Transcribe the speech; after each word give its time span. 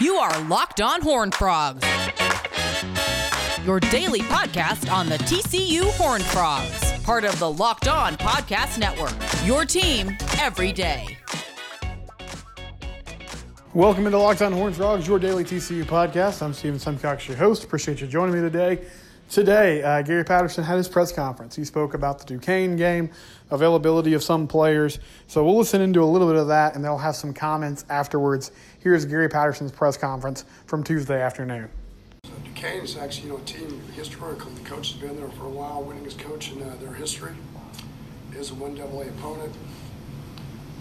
You 0.00 0.16
are 0.16 0.42
Locked 0.44 0.80
On 0.80 1.00
Horn 1.00 1.30
Frogs, 1.30 1.86
your 3.64 3.78
daily 3.80 4.20
podcast 4.20 4.92
on 4.92 5.08
the 5.08 5.16
TCU 5.18 5.84
Horn 5.96 6.22
Frogs, 6.22 6.92
part 7.02 7.24
of 7.24 7.38
the 7.38 7.50
Locked 7.50 7.88
On 7.88 8.16
Podcast 8.16 8.78
Network. 8.78 9.14
Your 9.46 9.64
team 9.64 10.16
every 10.40 10.72
day. 10.72 11.16
Welcome 13.74 14.04
into 14.06 14.18
Locked 14.18 14.42
On 14.42 14.52
Horn 14.52 14.72
Frogs, 14.72 15.06
your 15.06 15.18
daily 15.18 15.44
TCU 15.44 15.84
podcast. 15.84 16.42
I'm 16.42 16.52
Steven 16.52 16.78
Simcox, 16.78 17.26
your 17.28 17.36
host. 17.36 17.64
Appreciate 17.64 18.00
you 18.00 18.06
joining 18.06 18.34
me 18.34 18.40
today. 18.40 18.84
Today, 19.30 19.82
uh, 19.82 20.02
Gary 20.02 20.24
Patterson 20.24 20.62
had 20.62 20.76
his 20.76 20.88
press 20.88 21.10
conference. 21.10 21.56
He 21.56 21.64
spoke 21.64 21.94
about 21.94 22.18
the 22.18 22.26
Duquesne 22.26 22.76
game, 22.76 23.08
availability 23.52 24.14
of 24.14 24.22
some 24.22 24.48
players. 24.48 24.98
So 25.28 25.44
we'll 25.44 25.56
listen 25.56 25.80
into 25.80 26.02
a 26.02 26.04
little 26.04 26.26
bit 26.26 26.36
of 26.36 26.48
that, 26.48 26.74
and 26.74 26.84
they'll 26.84 26.98
have 26.98 27.14
some 27.14 27.32
comments 27.32 27.84
afterwards. 27.88 28.50
Here's 28.80 29.04
Gary 29.04 29.28
Patterson's 29.28 29.70
press 29.70 29.96
conference 29.96 30.44
from 30.66 30.82
Tuesday 30.82 31.22
afternoon. 31.22 31.68
So 32.24 32.32
Duquesne 32.44 32.82
is 32.82 32.96
actually, 32.96 33.28
you 33.28 33.32
know, 33.34 33.38
a 33.38 33.44
team 33.44 33.80
historically. 33.94 34.52
The 34.54 34.68
coach 34.68 34.92
has 34.92 35.00
been 35.00 35.16
there 35.16 35.28
for 35.30 35.44
a 35.44 35.50
while, 35.50 35.82
winning 35.82 36.06
as 36.06 36.14
coach 36.14 36.50
in 36.50 36.62
uh, 36.62 36.74
their 36.80 36.92
history. 36.92 37.32
Is 38.34 38.50
a 38.50 38.54
one 38.54 38.74
double 38.74 39.02
A 39.02 39.08
opponent. 39.08 39.54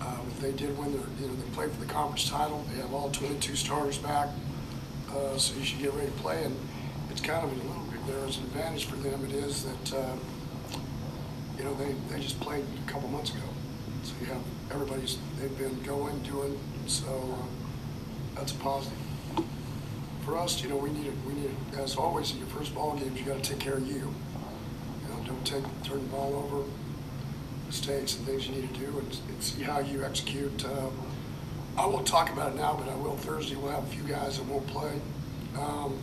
Uh, 0.02 0.18
they 0.40 0.54
did 0.54 0.76
win 0.78 0.94
their, 0.94 1.06
you 1.20 1.28
know, 1.28 1.36
they 1.36 1.50
played 1.54 1.70
for 1.70 1.82
the 1.82 1.92
conference 1.92 2.30
title. 2.30 2.66
They 2.74 2.82
have 2.82 2.94
all 2.94 3.12
22 3.12 3.56
starters 3.56 3.98
back, 3.98 4.30
uh, 5.10 5.38
so 5.38 5.54
you 5.60 5.66
should 5.66 5.80
get 5.80 5.94
ready 5.94 6.08
to 6.08 6.14
play. 6.14 6.44
And 6.46 6.56
it's 7.12 7.22
kind 7.22 7.44
of 7.44 7.52
a 7.52 7.56
little 7.68 7.84
bit 7.92 7.92
there's 8.08 8.38
an 8.38 8.44
advantage 8.46 8.86
for 8.86 8.96
them. 8.96 9.26
It 9.26 9.32
is 9.32 9.66
that 9.66 9.94
uh, 9.94 10.16
you 11.62 11.68
know 11.68 11.76
they, 11.76 11.94
they 12.10 12.20
just 12.20 12.40
played 12.40 12.66
a 12.88 12.92
couple 12.92 13.08
months 13.10 13.30
ago, 13.30 13.44
so 14.02 14.14
you 14.20 14.26
have 14.26 14.42
everybody's 14.72 15.20
they've 15.40 15.56
been 15.60 15.80
going 15.84 16.18
doing 16.24 16.58
so 16.88 17.06
uh, 17.06 17.46
that's 18.36 18.52
a 18.52 18.56
positive. 18.56 18.98
For 20.26 20.38
us, 20.38 20.62
you 20.64 20.70
know, 20.70 20.78
we 20.78 20.90
need. 20.90 21.14
We 21.28 21.34
need. 21.34 21.56
As 21.78 21.96
always, 21.96 22.32
in 22.32 22.40
your 22.40 22.48
first 22.48 22.74
ball 22.74 22.96
games, 22.96 23.20
you 23.20 23.26
got 23.26 23.44
to 23.44 23.50
take 23.52 23.60
care 23.60 23.74
of 23.74 23.88
you. 23.88 23.94
You 23.94 25.10
know, 25.10 25.24
don't 25.26 25.46
take 25.46 25.64
turn 25.84 26.00
the 26.00 26.10
ball 26.10 26.36
over, 26.36 26.68
mistakes 27.68 28.18
and 28.18 28.26
things 28.26 28.48
you 28.48 28.56
need 28.56 28.74
to 28.74 28.80
do, 28.80 28.98
and, 28.98 29.18
and 29.30 29.44
see 29.44 29.62
how 29.62 29.80
you 29.80 30.04
execute. 30.04 30.66
Uh, 30.66 30.90
I 31.78 31.86
won't 31.86 32.08
talk 32.08 32.32
about 32.32 32.54
it 32.54 32.56
now, 32.56 32.76
but 32.76 32.92
I 32.92 32.96
will 32.96 33.18
Thursday. 33.18 33.56
We'll 33.56 33.72
have 33.72 33.84
a 33.84 33.88
few 33.88 34.04
guys 34.04 34.38
that 34.38 34.48
won't 34.48 34.66
play. 34.68 34.94
Um, 35.58 35.98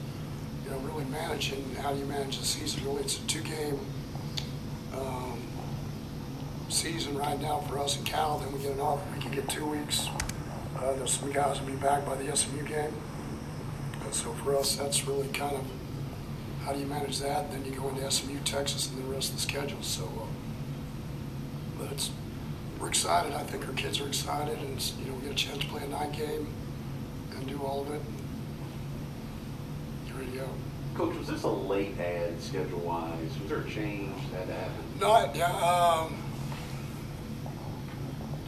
you 0.64 0.70
know, 0.70 0.78
really 0.78 1.04
managing 1.06 1.74
how 1.76 1.92
do 1.92 1.98
you 1.98 2.06
manage 2.06 2.38
the 2.38 2.44
season. 2.44 2.84
Really, 2.84 3.02
it's 3.02 3.18
a 3.18 3.26
two-game 3.26 3.78
um, 4.94 5.40
season 6.68 7.16
right 7.16 7.40
now 7.40 7.60
for 7.60 7.78
us 7.78 7.98
in 7.98 8.04
Cal. 8.04 8.38
Then 8.38 8.52
we 8.52 8.60
get 8.60 8.72
an 8.72 8.80
off. 8.80 9.00
We 9.14 9.20
can 9.20 9.32
get 9.32 9.48
two 9.48 9.66
weeks. 9.66 10.08
Uh, 10.76 10.92
there's 10.94 11.12
some 11.12 11.32
guys 11.32 11.60
will 11.60 11.68
be 11.68 11.76
back 11.76 12.06
by 12.06 12.14
the 12.16 12.34
SMU 12.36 12.62
game. 12.62 12.92
And 14.04 14.14
so 14.14 14.32
for 14.34 14.56
us, 14.56 14.76
that's 14.76 15.06
really 15.06 15.28
kind 15.28 15.56
of 15.56 15.64
how 16.64 16.72
do 16.72 16.80
you 16.80 16.86
manage 16.86 17.18
that? 17.20 17.50
Then 17.50 17.64
you 17.64 17.72
go 17.72 17.88
into 17.88 18.08
SMU, 18.10 18.38
Texas, 18.44 18.90
and 18.90 19.02
the 19.02 19.12
rest 19.12 19.30
of 19.30 19.36
the 19.36 19.42
schedule. 19.42 19.82
So, 19.82 20.04
uh, 20.04 21.78
but 21.78 21.92
it's 21.92 22.10
we're 22.78 22.88
excited. 22.88 23.32
I 23.32 23.42
think 23.42 23.66
our 23.66 23.74
kids 23.74 24.00
are 24.00 24.06
excited, 24.06 24.58
and 24.58 24.92
you 25.00 25.06
know 25.06 25.14
we 25.16 25.22
get 25.22 25.32
a 25.32 25.34
chance 25.34 25.58
to 25.58 25.66
play 25.66 25.82
a 25.84 25.88
night 25.88 26.12
game 26.12 26.46
and 27.34 27.46
do 27.46 27.60
all 27.62 27.82
of 27.82 27.92
it. 27.92 28.02
Coach, 30.98 31.16
was 31.16 31.28
this 31.28 31.44
a 31.44 31.48
late 31.48 31.96
ad 32.00 32.40
schedule 32.40 32.80
wise? 32.80 33.14
Was 33.40 33.48
there 33.48 33.60
a 33.60 33.70
change 33.70 34.20
that 34.32 34.48
happened? 34.48 35.00
No, 35.00 35.30
yeah. 35.32 35.46
Um, 35.46 36.16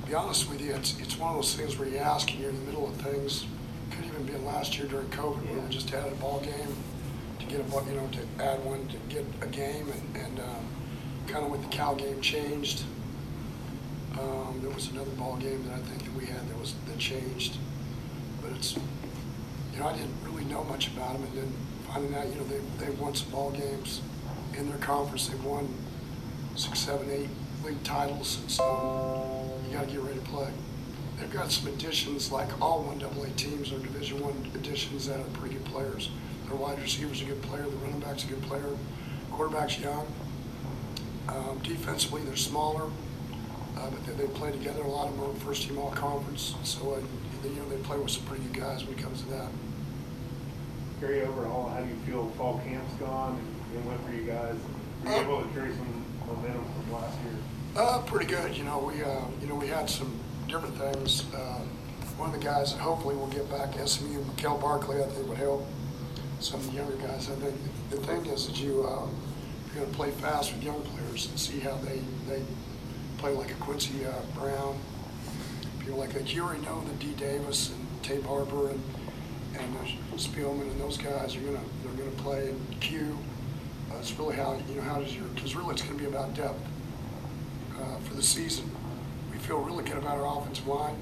to 0.01 0.09
be 0.09 0.15
honest 0.15 0.51
with 0.51 0.61
you, 0.61 0.75
it's, 0.75 0.99
it's 0.99 1.17
one 1.17 1.31
of 1.31 1.37
those 1.37 1.55
things 1.55 1.79
where 1.79 1.89
you 1.89 1.99
ask 1.99 2.29
and 2.33 2.41
you're 2.41 2.51
in 2.51 2.59
the 2.59 2.67
middle 2.67 2.89
of 2.89 2.97
things. 2.97 3.47
Could 3.93 4.05
even 4.05 4.25
be 4.25 4.33
last 4.45 4.77
year 4.77 4.89
during 4.89 5.07
COVID 5.11 5.45
yeah. 5.45 5.53
where 5.53 5.61
we 5.61 5.69
just 5.69 5.95
added 5.95 6.13
a 6.13 6.17
ball 6.17 6.41
game 6.41 6.75
to 7.39 7.47
get 7.47 7.61
a 7.61 7.89
you 7.89 7.95
know 7.95 8.09
to 8.11 8.45
add 8.45 8.65
one 8.65 8.85
to 8.89 8.97
get 9.15 9.25
a 9.43 9.47
game 9.47 9.89
and, 9.89 10.17
and 10.25 10.41
um, 10.41 10.67
kind 11.29 11.45
of 11.45 11.53
with 11.53 11.63
the 11.63 11.69
Cal 11.69 11.95
game 11.95 12.21
changed. 12.21 12.83
Um, 14.21 14.59
there 14.61 14.75
was 14.75 14.91
another 14.91 15.13
ball 15.13 15.37
game 15.37 15.63
that 15.69 15.75
I 15.75 15.83
think 15.83 16.03
that 16.03 16.15
we 16.17 16.27
had 16.27 16.49
that 16.49 16.59
was 16.59 16.75
that 16.89 16.99
changed, 16.99 17.59
but 18.43 18.51
it's 18.57 18.75
you 18.75 19.79
know 19.79 19.87
I 19.87 19.93
didn't 19.93 20.17
really 20.25 20.47
know 20.47 20.65
much 20.65 20.89
about 20.89 21.13
them 21.13 21.23
and 21.23 21.37
then 21.39 21.53
finding 21.93 22.15
out, 22.15 22.29
you 22.29 22.37
know, 22.37 22.45
they, 22.45 22.61
they've 22.79 22.99
won 23.01 23.15
some 23.15 23.31
ball 23.31 23.51
games 23.51 24.01
in 24.57 24.69
their 24.69 24.79
conference. 24.79 25.29
They've 25.29 25.45
won 25.45 25.73
six, 26.57 26.79
seven, 26.81 27.11
eight 27.11 27.29
league 27.65 27.83
titles, 27.83 28.39
and 28.41 28.51
so 28.51 29.51
you 29.67 29.77
got 29.77 29.87
to 29.87 29.93
get 29.93 30.01
ready 30.01 30.19
to 30.19 30.27
play. 30.27 30.49
They've 31.19 31.31
got 31.31 31.51
some 31.51 31.69
additions, 31.69 32.33
like 32.33 32.49
all 32.63 32.83
one 32.83 33.03
AA 33.03 33.29
teams 33.37 33.73
are 33.73 33.79
Division 33.79 34.21
One 34.21 34.51
additions 34.55 35.07
that 35.07 35.21
are 35.21 35.31
pretty 35.35 35.57
good 35.57 35.67
players. 35.67 36.11
Their 36.47 36.57
wide 36.57 36.81
receiver's 36.81 37.23
a 37.23 37.27
good 37.27 37.43
player, 37.43 37.63
the 37.63 37.77
running 37.77 38.01
back's 38.01 38.25
a 38.25 38.29
good 38.29 38.43
player, 38.43 38.77
quarterback's 39.31 39.79
young. 39.79 40.07
Um, 41.29 41.61
defensively, 41.63 42.23
they're 42.23 42.37
smaller, 42.37 42.91
uh, 43.77 43.91
but 43.91 44.07
they, 44.07 44.13
they, 44.15 44.33
play 44.33 44.51
together. 44.51 44.81
A 44.81 44.89
lot 44.89 45.09
of 45.09 45.17
them 45.17 45.31
are 45.31 45.35
first 45.41 45.63
team 45.63 45.79
all 45.79 45.91
conference, 45.91 46.55
so 46.65 46.95
uh, 46.95 47.47
you 47.47 47.55
know 47.55 47.69
they 47.69 47.77
play 47.77 47.99
with 47.99 48.11
some 48.11 48.25
pretty 48.25 48.43
good 48.45 48.61
guys 48.61 48.85
when 48.85 48.99
it 48.99 49.03
comes 49.03 49.23
to 49.23 49.29
that. 49.29 49.49
Gary, 51.01 51.23
overall, 51.23 51.71
how 51.71 51.81
do 51.81 51.89
you 51.89 51.97
feel 52.05 52.29
fall 52.37 52.61
camp's 52.63 52.93
gone 52.95 53.39
and, 53.39 53.79
and 53.79 53.87
went 53.87 54.05
for 54.05 54.13
you 54.13 54.23
guys? 54.23 54.55
Were 55.03 55.11
you 55.11 55.17
uh, 55.17 55.23
able 55.23 55.43
to 55.43 55.49
carry 55.55 55.71
some 55.75 56.05
momentum 56.27 56.63
from 56.63 56.93
last 56.93 57.19
year? 57.23 57.37
Uh, 57.75 58.03
pretty 58.03 58.27
good. 58.27 58.55
You 58.55 58.65
know, 58.65 58.79
we 58.79 59.03
uh, 59.03 59.21
you 59.41 59.47
know 59.47 59.55
we 59.55 59.67
had 59.67 59.89
some 59.89 60.13
different 60.47 60.77
things. 60.77 61.25
Uh, 61.35 61.63
one 62.19 62.35
of 62.35 62.39
the 62.39 62.45
guys 62.45 62.75
that 62.75 62.81
hopefully 62.81 63.17
will 63.17 63.29
get 63.29 63.51
back 63.51 63.73
SMU, 63.83 64.23
Mikel 64.25 64.59
Barkley, 64.59 65.03
I 65.03 65.07
think 65.07 65.27
would 65.27 65.39
help 65.39 65.67
some 66.39 66.61
of 66.61 66.67
the 66.67 66.73
younger 66.73 66.97
guys. 66.97 67.31
I 67.31 67.35
think 67.37 67.57
the 67.89 67.97
thing 67.97 68.27
is 68.27 68.47
that 68.47 68.61
you 68.61 68.87
um, 68.87 69.17
you're 69.67 69.85
going 69.85 69.91
to 69.91 69.97
play 69.97 70.11
fast 70.11 70.53
with 70.53 70.63
young 70.63 70.83
players 70.83 71.31
and 71.31 71.41
see 71.41 71.61
how 71.61 71.77
they 71.77 72.03
they 72.29 72.43
play 73.17 73.33
like 73.33 73.51
a 73.51 73.55
Quincy 73.55 74.05
uh, 74.05 74.13
Brown, 74.39 74.79
people 75.79 75.99
like 75.99 76.13
that. 76.13 76.35
You 76.35 76.43
know 76.43 76.85
the 76.85 76.93
D 77.03 77.15
Davis 77.15 77.71
and 77.71 78.03
Taye 78.03 78.23
Barber 78.23 78.69
and 78.69 78.83
and 79.59 80.19
Spielman 80.19 80.63
and 80.63 80.81
those 80.81 80.97
guys 80.97 81.37
are 81.37 81.41
gonna 81.41 81.61
they're 81.83 82.05
gonna 82.05 82.23
play 82.23 82.51
in 82.51 82.61
Q. 82.81 83.19
Uh, 83.91 83.97
it's 83.99 84.13
really 84.19 84.37
how 84.37 84.59
you 84.69 84.77
know 84.77 84.83
how 84.83 85.01
does 85.01 85.15
your 85.15 85.25
because 85.29 85.57
really 85.57 85.73
it's 85.73 85.83
gonna 85.83 85.99
be 85.99 86.07
about 86.07 86.35
depth 86.35 86.61
uh, 87.81 87.97
for 87.99 88.15
the 88.15 88.23
season. 88.23 88.71
We 89.33 89.39
feel 89.39 89.59
really 89.59 89.85
good 89.85 89.97
about 89.97 90.19
our 90.19 90.39
offensive 90.39 90.67
line. 90.67 90.97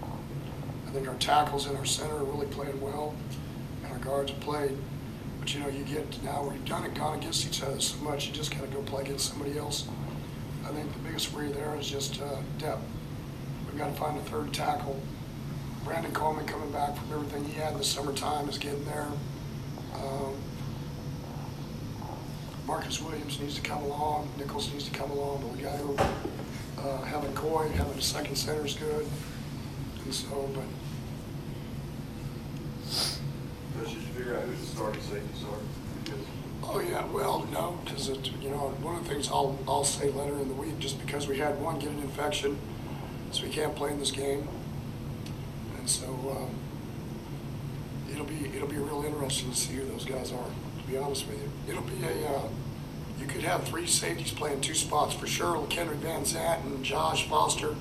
I 0.87 0.91
think 0.91 1.09
our 1.09 1.17
tackles 1.17 1.67
and 1.67 1.77
our 1.77 1.85
center 1.85 2.15
are 2.15 2.25
really 2.25 2.47
playing 2.47 2.81
well, 2.81 3.15
and 3.83 3.93
our 3.93 3.99
guards 3.99 4.31
have 4.31 4.41
played. 4.41 4.77
But 5.41 5.55
you 5.55 5.61
know, 5.61 5.69
you 5.69 5.85
get 5.85 6.23
now 6.23 6.49
we've 6.49 6.65
done 6.65 6.85
it, 6.85 6.95
gone 6.95 7.19
against 7.19 7.47
each 7.47 7.63
other 7.63 7.81
so 7.81 7.97
much, 8.03 8.29
you 8.29 8.33
just 8.33 8.53
gotta 8.55 8.69
go 8.69 8.81
play 8.83 9.03
against 9.03 9.31
somebody 9.31 9.59
else. 9.59 9.87
I 10.65 10.71
think 10.71 10.93
the 10.93 10.99
biggest 11.01 11.33
worry 11.33 11.49
there 11.49 11.75
is 11.77 11.89
just 11.89 12.21
uh, 12.21 12.37
depth. 12.59 12.83
We've 13.67 13.79
got 13.79 13.89
to 13.89 14.01
find 14.01 14.19
a 14.19 14.23
third 14.23 14.53
tackle 14.53 15.01
Brandon 15.89 16.13
Coleman 16.13 16.45
coming 16.45 16.71
back 16.71 16.95
from 16.95 17.11
everything 17.15 17.47
he 17.47 17.55
had 17.55 17.73
in 17.73 17.79
the 17.79 17.85
summertime 17.85 18.47
is 18.51 18.59
getting 18.59 18.85
there. 18.85 19.09
Um, 19.95 20.35
Marcus 22.67 23.01
Williams 23.01 23.41
needs 23.41 23.55
to 23.55 23.63
come 23.63 23.83
along. 23.85 24.29
Nichols 24.37 24.71
needs 24.71 24.85
to 24.85 24.91
come 24.91 25.11
along. 25.11 25.41
But 25.41 25.57
we 25.57 25.63
got 25.63 25.79
to 25.79 26.83
uh, 26.83 27.03
having 27.05 27.33
Coy, 27.33 27.71
having 27.71 27.99
a 27.99 28.03
second 28.03 28.37
center 28.37 28.67
is 28.67 28.75
good. 28.75 29.07
And 30.05 30.15
so, 30.15 30.51
but. 30.55 30.65
Did 33.83 33.95
you 33.95 34.01
figure 34.01 34.37
out 34.37 34.43
who 34.43 34.55
the 34.55 34.67
starting 34.67 35.01
safeties 35.01 35.45
are? 35.45 35.59
Oh 36.71 36.81
yeah, 36.81 37.07
well 37.07 37.49
no, 37.51 37.79
because 37.83 38.11
you 38.11 38.51
know 38.51 38.77
one 38.83 38.97
of 38.97 39.05
the 39.05 39.09
things 39.09 39.31
I'll 39.31 39.59
I'll 39.67 39.85
say 39.85 40.11
later 40.11 40.39
in 40.39 40.49
the 40.49 40.55
week, 40.55 40.79
just 40.79 41.01
because 41.01 41.27
we 41.27 41.39
had 41.39 41.59
one 41.63 41.79
get 41.79 41.89
an 41.89 42.01
infection, 42.01 42.59
so 43.31 43.45
we 43.45 43.49
can't 43.49 43.75
play 43.75 43.91
in 43.91 43.99
this 43.99 44.11
game. 44.11 44.47
So 45.89 46.07
um, 46.07 46.51
it'll 48.13 48.27
be 48.27 48.51
it'll 48.55 48.69
be 48.69 48.77
real 48.77 49.05
interesting 49.07 49.51
to 49.51 49.57
see 49.57 49.73
who 49.73 49.87
those 49.87 50.05
guys 50.05 50.33
are. 50.33 50.45
To 50.45 50.87
be 50.87 50.99
honest 50.99 51.27
with 51.27 51.41
you, 51.41 51.51
it'll 51.67 51.83
be 51.83 52.05
a 52.05 52.29
uh, 52.29 52.49
you 53.19 53.27
could 53.27 53.43
have 53.43 53.67
three 53.67 53.87
safeties 53.87 54.31
playing 54.31 54.61
two 54.61 54.75
spots 54.75 55.15
for 55.15 55.27
sure. 55.27 55.57
McHenry 55.57 55.97
Van 55.97 56.27
Zandt 56.27 56.63
and 56.67 56.85
Josh 56.85 57.27
Foster 57.27 57.75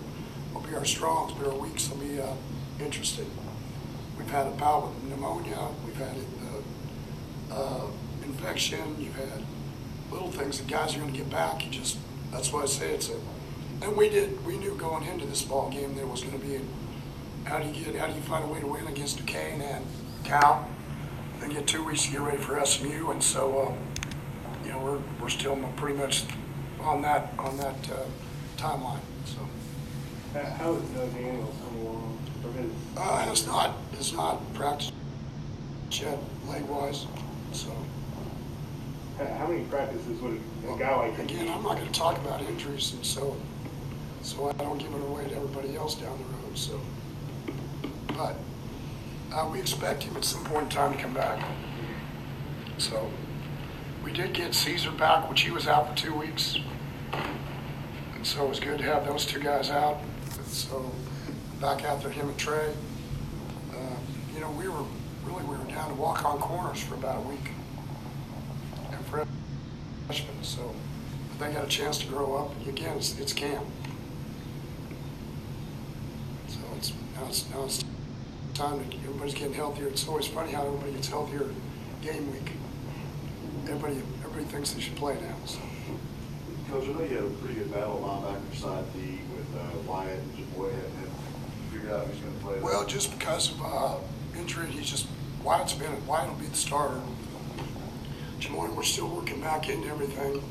will 0.54 0.62
be 0.62 0.74
our 0.74 0.86
strongs, 0.86 1.34
but 1.34 1.48
our 1.48 1.60
weaks 1.60 1.90
will 1.90 1.98
be 1.98 2.22
uh, 2.22 2.32
interesting. 2.80 3.30
We've 4.18 4.30
had 4.30 4.48
a 4.48 4.52
bout 4.52 4.88
with 4.88 5.04
pneumonia. 5.04 5.68
We've 5.86 5.98
had 5.98 6.16
uh, 7.52 7.54
uh, 7.54 7.88
infection. 8.24 8.96
You've 9.02 9.16
had 9.16 9.44
little 10.12 10.32
things. 10.32 10.60
The 10.60 10.64
guys 10.64 10.96
are 10.96 11.00
going 11.00 11.12
to 11.12 11.18
get 11.18 11.30
back. 11.30 11.66
You 11.66 11.72
just 11.72 11.98
that's 12.32 12.54
why 12.54 12.62
I 12.62 12.68
say 12.68 12.94
it's 12.94 13.10
a. 13.10 13.18
And 13.82 13.98
we 13.98 14.08
did. 14.08 14.46
We 14.46 14.58
knew 14.58 14.76
going 14.76 15.04
into 15.04 15.26
this 15.26 15.42
ball 15.42 15.70
game 15.70 15.94
there 15.94 16.08
was 16.08 16.22
going 16.24 16.40
to 16.40 16.46
be. 16.46 16.56
A, 16.56 16.62
how 17.48 17.60
do 17.60 17.68
you 17.68 17.86
get? 17.86 17.96
How 17.96 18.08
do 18.08 18.14
you 18.14 18.22
find 18.22 18.44
a 18.44 18.48
way 18.48 18.60
to 18.60 18.68
win 18.68 18.86
against 18.88 19.18
Duquesne 19.18 19.62
and 19.62 19.86
Cal? 20.26 20.68
Then 21.40 21.50
get 21.50 21.66
two 21.66 21.84
weeks 21.84 22.06
to 22.06 22.12
get 22.12 22.22
ready 22.22 22.38
for 22.38 22.64
SMU, 22.64 23.10
and 23.12 23.24
so 23.24 23.60
uh, 23.60 24.66
you 24.66 24.72
know 24.72 24.80
we're 24.80 25.00
we're 25.22 25.30
still 25.30 25.56
pretty 25.78 25.98
much 25.98 26.26
on 26.82 27.02
that 27.04 27.34
on 27.40 27.58
that 27.58 27.90
uh, 27.90 28.04
timeline. 28.58 29.00
So. 29.26 29.40
How 30.34 30.74
is 30.76 30.84
Doug 30.90 31.12
Daniels 31.14 31.56
come 31.66 31.80
along? 31.80 32.20
Uh, 32.96 33.18
has 33.26 33.48
not, 33.48 33.76
has 33.96 34.14
not 34.14 34.54
practiced 34.54 34.94
yet 35.92 36.20
leg-wise, 36.48 37.08
so. 37.54 37.72
How, 39.18 39.48
many 39.48 39.64
practices 39.66 40.22
would 40.22 40.40
a 40.70 40.78
guy 40.78 40.96
like? 40.96 41.18
Again, 41.18 41.48
I'm 41.50 41.64
not 41.64 41.78
gonna 41.78 41.92
talk 41.92 42.18
about 42.18 42.42
injuries 42.42 42.94
and 42.94 43.04
so, 43.04 43.36
so 44.22 44.50
I 44.50 44.54
don't 44.64 44.78
give 44.78 44.94
it 44.94 45.02
away 45.02 45.28
to 45.28 45.36
everybody 45.36 45.76
else 45.76 45.96
down 45.96 46.18
the 46.18 46.48
road, 46.48 46.58
so. 46.58 46.80
But, 48.18 48.36
uh, 49.32 49.48
we 49.52 49.60
expect 49.60 50.04
him 50.04 50.18
at 50.18 50.26
some 50.26 50.44
point 50.46 50.64
in 50.64 50.70
time 50.70 50.94
to 50.94 51.00
come 51.02 51.14
back. 51.14 51.46
So, 52.80 53.12
we 54.04 54.12
did 54.12 54.34
get 54.34 54.56
Caesar 54.56 54.92
back, 54.92 55.30
which 55.30 55.42
he 55.42 55.52
was 55.52 55.68
out 55.68 55.90
for 55.90 55.96
two 55.96 56.16
weeks. 56.16 56.58
And 58.16 58.26
so 58.26 58.46
it 58.46 58.50
was 58.50 58.60
good 58.60 58.80
to 58.80 58.84
have 58.86 59.06
those 59.06 59.26
two 59.26 59.40
guys 59.40 59.70
out. 59.70 60.00
And 60.36 60.48
so, 60.48 60.92
back 61.62 61.84
out 61.86 62.02
there, 62.02 62.12
him 62.12 62.30
and 62.30 62.38
Trey. 62.38 62.74
Uh, 63.72 63.78
you 64.34 64.40
know, 64.40 64.50
we 64.52 64.68
were, 64.68 64.84
really, 65.24 65.44
we 65.44 65.56
were 65.56 65.64
down 65.66 65.90
to 65.90 65.96
walk-on 65.96 66.40
corners 66.40 66.82
for 66.82 66.96
about 66.96 67.18
a 67.18 67.28
week. 67.28 67.52
And 68.92 69.06
freshmen, 69.06 70.44
so 70.44 70.74
they 71.40 71.52
got 71.52 71.66
a 71.66 71.68
chance 71.68 72.00
to 72.00 72.08
grow 72.08 72.36
up. 72.36 72.56
And 72.60 72.68
again, 72.70 72.98
it's, 72.98 73.20
it's 73.20 73.34
camp. 73.34 73.66
So 76.48 76.60
it's 76.76 76.94
now 77.16 77.28
it's 77.28 77.50
now 77.50 77.64
it's 77.66 77.84
time 78.58 78.80
everybody's 79.04 79.36
getting 79.36 79.54
healthier. 79.54 79.88
It's 79.88 80.08
always 80.08 80.26
funny 80.26 80.52
how 80.52 80.66
everybody 80.66 80.94
gets 80.94 81.10
healthier 81.10 81.46
game 82.02 82.32
week. 82.32 82.52
Everybody 83.66 84.02
everybody 84.24 84.46
thinks 84.46 84.72
they 84.72 84.82
should 84.82 84.96
play 84.96 85.16
now. 85.22 85.36
So. 85.46 85.60
Coach, 86.72 86.90
I 86.90 86.94
know 86.94 87.02
you 87.04 87.16
had 87.16 87.24
a 87.24 87.30
pretty 87.30 87.56
good 87.56 87.72
battle 87.72 88.02
linebacker 88.02 88.56
side 88.56 88.84
D 88.94 89.20
with 89.36 89.62
uh, 89.62 89.78
Wyatt 89.90 90.20
and 90.20 90.34
Jamoi. 90.34 90.72
You 90.72 91.72
figured 91.72 91.94
out 91.94 92.08
who's 92.08 92.20
going 92.20 92.34
to 92.34 92.44
play? 92.44 92.60
Well, 92.60 92.86
just 92.86 93.18
because 93.18 93.52
of 93.52 93.62
uh, 93.64 93.96
injury, 94.38 94.66
he's 94.68 94.90
just 94.90 95.08
Wyatt's 95.44 95.74
been 95.74 96.08
Wyatt 96.08 96.30
will 96.30 96.40
be 96.40 96.48
the 96.48 96.58
starter. 96.58 97.00
Jamoi, 98.40 98.76
we're 98.76 98.84
still 98.84 99.08
working 99.08 99.40
back 99.40 99.70
into 99.70 99.88
everything 99.88 100.44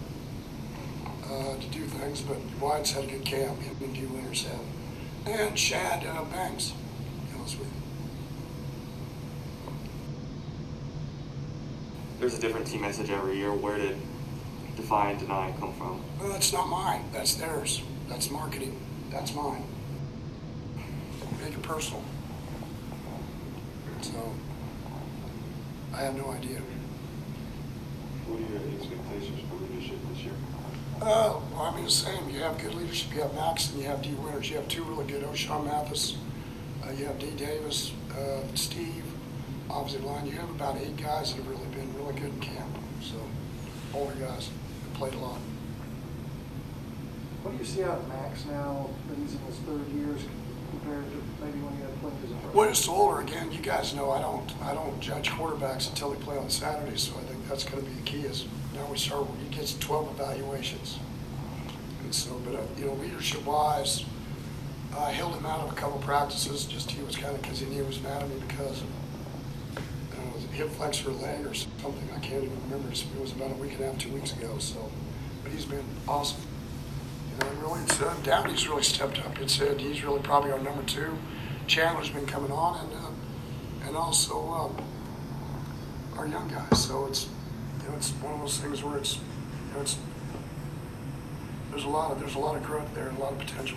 uh, 1.25 1.56
to 1.56 1.67
do 1.70 1.81
things, 1.81 2.20
but 2.20 2.38
Wyatt's 2.61 2.93
had 2.93 3.05
a 3.05 3.08
good 3.08 3.25
camp. 3.25 3.58
Him 3.61 3.76
and 3.82 3.94
D. 3.94 4.06
Winters 4.06 4.47
have, 4.47 4.61
and 5.26 5.58
Shad 5.58 6.06
uh, 6.06 6.23
Banks. 6.25 6.73
That 7.32 7.43
was 7.43 7.58
with. 7.58 7.86
There's 12.26 12.38
a 12.38 12.43
different 12.43 12.67
team 12.67 12.81
message 12.81 13.08
every 13.08 13.37
year. 13.37 13.52
Where 13.52 13.78
did 13.78 13.96
defy 14.75 15.11
and 15.11 15.20
deny 15.20 15.55
come 15.61 15.73
from? 15.75 16.02
Well, 16.19 16.31
that's 16.31 16.52
not 16.52 16.69
mine. 16.69 17.05
That's 17.12 17.37
theirs. 17.37 17.82
That's 18.08 18.32
marketing. 18.32 18.76
That's 19.12 19.32
mine. 19.32 19.62
Make 21.40 21.52
it 21.52 21.62
personal. 21.62 22.02
So, 24.00 24.32
I 25.94 25.99
have 25.99 26.17
no 26.17 26.32
idea. 26.32 26.61
What 28.26 28.40
are 28.40 28.52
your 28.52 28.75
expectations 28.76 29.40
for 29.49 29.62
leadership 29.62 29.99
this 30.12 30.25
year? 30.25 30.34
Uh, 31.00 31.38
well, 31.52 31.61
I 31.61 31.76
mean, 31.76 31.84
the 31.84 31.90
same. 31.93 32.29
You 32.29 32.40
have 32.40 32.58
good 32.58 32.75
leadership. 32.75 33.14
You 33.14 33.22
have 33.22 33.34
Max 33.34 33.70
and 33.70 33.81
you 33.81 33.87
have 33.87 34.02
D. 34.02 34.14
Winters. 34.14 34.50
You 34.50 34.56
have 34.56 34.67
two 34.67 34.82
really 34.82 35.06
good. 35.06 35.22
Ochaun 35.22 35.64
Mathis. 35.64 36.17
Uh, 36.84 36.90
you 36.90 37.05
have 37.05 37.20
D. 37.20 37.31
Davis, 37.37 37.93
uh, 38.19 38.40
Steve, 38.56 39.05
obviously 39.70 40.05
line. 40.05 40.26
You 40.26 40.32
have 40.32 40.50
about 40.50 40.76
eight 40.79 40.96
guys 40.96 41.32
that 41.32 41.37
have 41.37 41.46
really 41.46 41.62
been 41.62 41.66
really 42.06 42.20
good 42.20 42.32
in 42.32 42.41
camp. 42.41 42.70
So, 43.03 43.17
older 43.94 44.14
guys 44.14 44.50
played 44.94 45.14
a 45.14 45.19
lot. 45.19 45.38
What 47.43 47.53
do 47.53 47.58
you 47.58 47.64
see 47.64 47.82
out 47.85 47.99
of 47.99 48.08
Max 48.08 48.44
now 48.47 48.91
that 49.08 49.19
he's 49.19 49.35
in 49.35 49.41
his 49.41 49.56
third 49.58 49.87
years 49.88 50.20
compared 50.70 51.05
to 51.05 51.44
maybe 51.44 51.58
when 51.61 51.76
he 51.76 51.82
had 51.82 52.00
played 52.00 52.14
as 52.25 52.31
a 52.31 52.35
freshman? 52.35 52.53
Well, 52.55 52.69
just 52.69 52.88
older 52.88 53.20
again. 53.20 53.53
You 53.53 53.61
guys 53.61 53.94
know 53.94 54.11
I 54.11 54.20
don't 54.20 54.50
I 54.62 54.75
don't 54.75 54.99
judge 55.00 55.31
quarterbacks 55.31 55.88
until 55.88 56.11
they 56.11 56.20
play 56.23 56.38
on 56.38 56.50
Saturday. 56.50 56.97
So 56.97 57.12
I 57.17 57.23
think 57.23 57.49
that's 57.49 57.64
going 57.64 57.85
to 57.85 57.88
be 57.88 57.94
the 57.94 58.03
key. 58.03 58.23
Is 58.23 58.47
now 58.75 58.87
we 58.91 58.99
start. 58.99 59.26
He 59.49 59.56
gets 59.56 59.79
12 59.79 60.19
evaluations, 60.19 60.99
and 62.03 62.14
so 62.14 62.41
but 62.44 62.56
uh, 62.56 62.62
you 62.76 62.87
know 62.87 62.94
leadership 62.94 63.44
wise, 63.44 64.05
I 64.99 65.12
held 65.12 65.37
him 65.37 65.47
out 65.47 65.61
of 65.61 65.73
a 65.73 65.76
couple 65.76 65.99
practices. 66.00 66.64
Just 66.64 66.91
he 66.91 67.03
was 67.05 67.17
kind 67.17 67.35
of 67.35 67.43
because 67.43 67.61
he 67.61 67.67
knew 67.67 67.82
he 67.82 67.87
was 67.87 68.03
mad 68.03 68.23
at 68.23 68.29
me 68.29 68.37
because 68.49 68.82
hip 70.56 70.70
flexor 70.70 71.11
leg 71.11 71.47
or 71.47 71.53
something. 71.53 72.08
I 72.14 72.19
can't 72.20 72.44
even 72.44 72.58
remember. 72.64 72.88
It 72.91 73.05
was 73.20 73.32
about 73.32 73.50
a 73.50 73.55
week 73.55 73.73
and 73.73 73.82
a 73.82 73.87
half, 73.88 73.99
two 73.99 74.11
weeks 74.12 74.32
ago. 74.32 74.56
So, 74.58 74.91
but 75.43 75.53
he's 75.53 75.67
been 75.67 75.85
awesome. 76.08 76.41
You 77.31 77.44
know, 77.44 77.69
really, 77.69 77.82
it's, 77.82 78.00
uh, 78.00 78.14
really 78.69 78.82
stepped 78.82 79.19
up. 79.25 79.38
It 79.38 79.50
said 79.50 79.81
he's 79.81 80.03
really 80.03 80.20
probably 80.20 80.50
our 80.53 80.58
number 80.58 80.82
two. 80.85 81.19
Chandler's 81.67 82.08
been 82.08 82.26
coming 82.26 82.50
on, 82.50 82.87
and 82.87 82.94
uh, 82.94 83.87
and 83.87 83.97
also 83.97 84.49
um, 84.49 84.76
our 86.17 86.26
young 86.26 86.49
guys. 86.49 86.87
So 86.87 87.06
it's 87.06 87.29
you 87.82 87.88
know 87.88 87.97
it's 87.97 88.11
one 88.12 88.32
of 88.32 88.41
those 88.41 88.58
things 88.58 88.82
where 88.82 88.97
it's 88.97 89.17
you 89.17 89.75
know 89.75 89.82
it's 89.82 89.99
there's 91.70 91.85
a 91.85 91.88
lot 91.88 92.12
of 92.12 92.19
there's 92.19 92.35
a 92.35 92.38
lot 92.38 92.56
of 92.56 92.64
growth 92.64 92.93
there 92.94 93.08
and 93.08 93.19
a 93.19 93.20
lot 93.20 93.32
of 93.32 93.38
potential. 93.38 93.76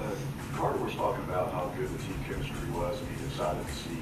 Uh, 0.00 0.10
Carter 0.56 0.82
was 0.82 0.94
talking 0.94 1.22
about 1.24 1.52
how 1.52 1.70
good 1.76 1.88
the 1.88 2.02
team 2.02 2.18
chemistry 2.26 2.70
was, 2.70 2.98
and 2.98 3.08
he 3.16 3.28
decided 3.28 3.64
to 3.64 3.72
see 3.72 3.98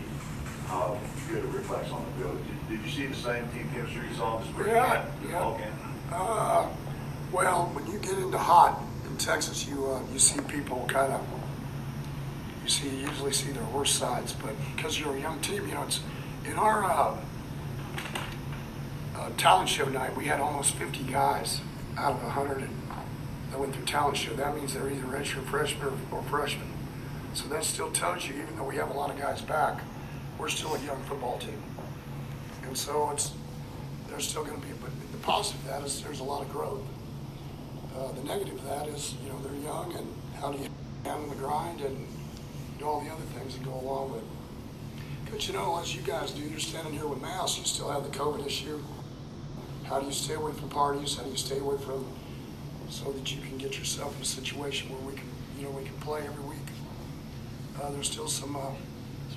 how 0.69 0.99
good 1.29 1.45
it 1.45 1.49
reflects 1.49 1.91
on 1.91 2.05
the 2.05 2.23
field. 2.23 2.39
Did, 2.47 2.69
did 2.69 2.87
you 2.87 2.91
see 2.91 3.07
the 3.07 3.15
same 3.15 3.49
team 3.51 3.69
chemistry 3.73 4.07
you 4.09 4.15
saw 4.15 4.39
this 4.39 4.49
spring? 4.49 4.69
Yeah, 4.69 5.05
yeah. 5.27 5.39
ball 5.39 5.59
game? 5.59 5.73
Uh, 6.13 6.69
well, 7.33 7.71
when 7.75 7.87
you 7.91 7.99
get 7.99 8.19
into 8.19 8.39
hot 8.39 8.81
in 9.07 9.17
Texas, 9.17 9.67
you 9.67 9.87
uh, 9.87 10.01
you 10.13 10.19
see 10.19 10.41
people 10.43 10.85
kind 10.89 11.13
of 11.13 11.27
you 12.63 12.69
see 12.69 12.89
you 12.89 13.09
usually 13.09 13.33
see 13.33 13.51
their 13.51 13.65
worst 13.65 13.97
sides, 13.97 14.33
but 14.35 14.55
because 14.77 14.99
you're 14.99 15.17
a 15.17 15.21
young 15.21 15.41
team, 15.41 15.67
you 15.67 15.75
know 15.75 15.83
it's 15.85 16.01
in 16.45 16.55
our 16.55 16.85
uh, 16.85 17.17
uh, 19.17 19.31
talent 19.37 19.69
show 19.69 19.87
night. 19.87 20.17
We 20.17 20.27
had 20.27 20.41
almost 20.41 20.75
50 20.75 21.05
guys 21.05 21.61
out 21.97 22.13
of 22.13 22.23
100 22.23 22.59
and 22.59 22.79
that 23.51 23.59
went 23.59 23.75
through 23.75 23.87
talent 23.87 24.17
show. 24.17 24.35
That 24.35 24.55
means 24.55 24.75
they're 24.75 24.91
either 24.91 25.05
redshirt 25.05 25.45
freshmen 25.45 25.99
or, 26.13 26.19
or 26.19 26.23
freshmen. 26.25 26.71
So 27.35 27.49
that 27.49 27.65
still 27.65 27.91
tells 27.91 28.27
you, 28.27 28.35
even 28.35 28.57
though 28.57 28.65
we 28.65 28.77
have 28.77 28.91
a 28.91 28.95
lot 28.95 29.11
of 29.11 29.19
guys 29.19 29.41
back, 29.41 29.81
we're 30.39 30.49
still 30.49 30.75
a 30.75 30.81
young 30.81 31.03
football 31.03 31.39
team. 31.39 31.61
And 32.65 32.77
so 32.77 33.11
it's 33.11 33.33
there's 34.09 34.29
still 34.29 34.45
going 34.45 34.61
to 34.61 34.67
be, 34.67 34.73
but 34.81 34.91
the 35.13 35.19
positive 35.19 35.61
of 35.63 35.69
that 35.69 35.83
is 35.85 36.03
there's 36.03 36.21
a 36.21 36.25
lot 36.25 36.43
of 36.43 36.51
growth. 36.51 36.83
Uh, 37.97 38.13
the 38.13 38.23
negative 38.25 38.55
of 38.55 38.65
that 38.65 38.87
is, 38.89 39.15
you 39.23 39.29
know, 39.29 39.39
they're 39.41 39.61
young 39.63 39.95
and 39.97 40.07
how 40.41 40.53
do 40.53 40.59
you 40.63 40.69
handle 41.05 41.29
the 41.29 41.37
grind 41.37 41.81
and 41.81 42.07
do 42.79 42.85
all 42.85 43.01
the 43.01 43.11
other 43.11 43.25
things 43.37 43.57
that 43.57 43.65
go 43.65 43.75
along 43.75 44.13
with 44.13 44.23
it. 44.23 44.29
But 45.31 45.47
you 45.47 45.55
know, 45.55 45.79
as 45.79 45.95
you 45.95 46.03
guys 46.03 46.31
do, 46.31 46.41
you're 46.43 46.59
standing 46.59 46.95
here 46.95 47.07
with 47.07 47.21
masks, 47.21 47.59
you 47.59 47.65
still 47.65 47.91
have 47.91 48.05
the 48.05 48.17
COVID 48.17 48.47
issue. 48.47 48.81
How 49.85 50.01
do 50.01 50.07
you 50.07 50.13
stay 50.13 50.35
away 50.35 50.53
from 50.53 50.69
parties? 50.69 51.17
How 51.17 51.25
do 51.25 51.31
you 51.31 51.37
stay 51.37 51.59
away 51.59 51.77
from, 51.79 52.07
so 52.89 53.11
that 53.13 53.35
you 53.35 53.43
can 53.43 53.59
get 53.59 53.79
yourself 53.79 54.17
in 54.17 54.23
a 54.23 54.25
situation 54.25 54.91
where 54.91 55.01
we 55.01 55.19
can, 55.19 55.29
you 55.59 55.65
know, 55.65 55.71
we 55.71 55.85
can 55.85 55.95
play 56.01 56.23
every 56.25 56.45
week. 56.45 56.59
Uh, 57.81 57.91
there's 57.91 58.11
still 58.11 58.29
some, 58.29 58.57
uh, 58.57 58.71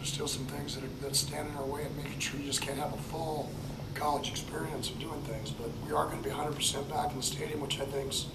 there's 0.01 0.13
still 0.13 0.27
some 0.27 0.46
things 0.46 0.74
that, 0.74 0.84
are, 0.84 1.08
that 1.08 1.15
stand 1.15 1.48
in 1.48 1.55
our 1.58 1.63
way 1.63 1.86
of 1.86 1.96
making 1.96 2.17
sure 2.17 2.39
you 2.39 2.48
just 2.48 2.60
can't 2.60 2.79
have 2.79 2.91
a 2.91 2.98
full 2.98 3.51
college 3.93 4.31
experience 4.31 4.89
of 4.89 5.00
doing 5.00 5.22
things. 5.22 5.51
But 5.51 5.70
we 5.86 5.93
are 5.93 6.05
going 6.08 6.24
to 6.24 6.27
be 6.27 6.34
100% 6.34 6.89
back 6.89 7.12
in 7.12 7.17
the 7.17 7.24
stadium, 7.24 7.62
which 7.62 7.79
I 7.79 7.86
think's 7.86 8.25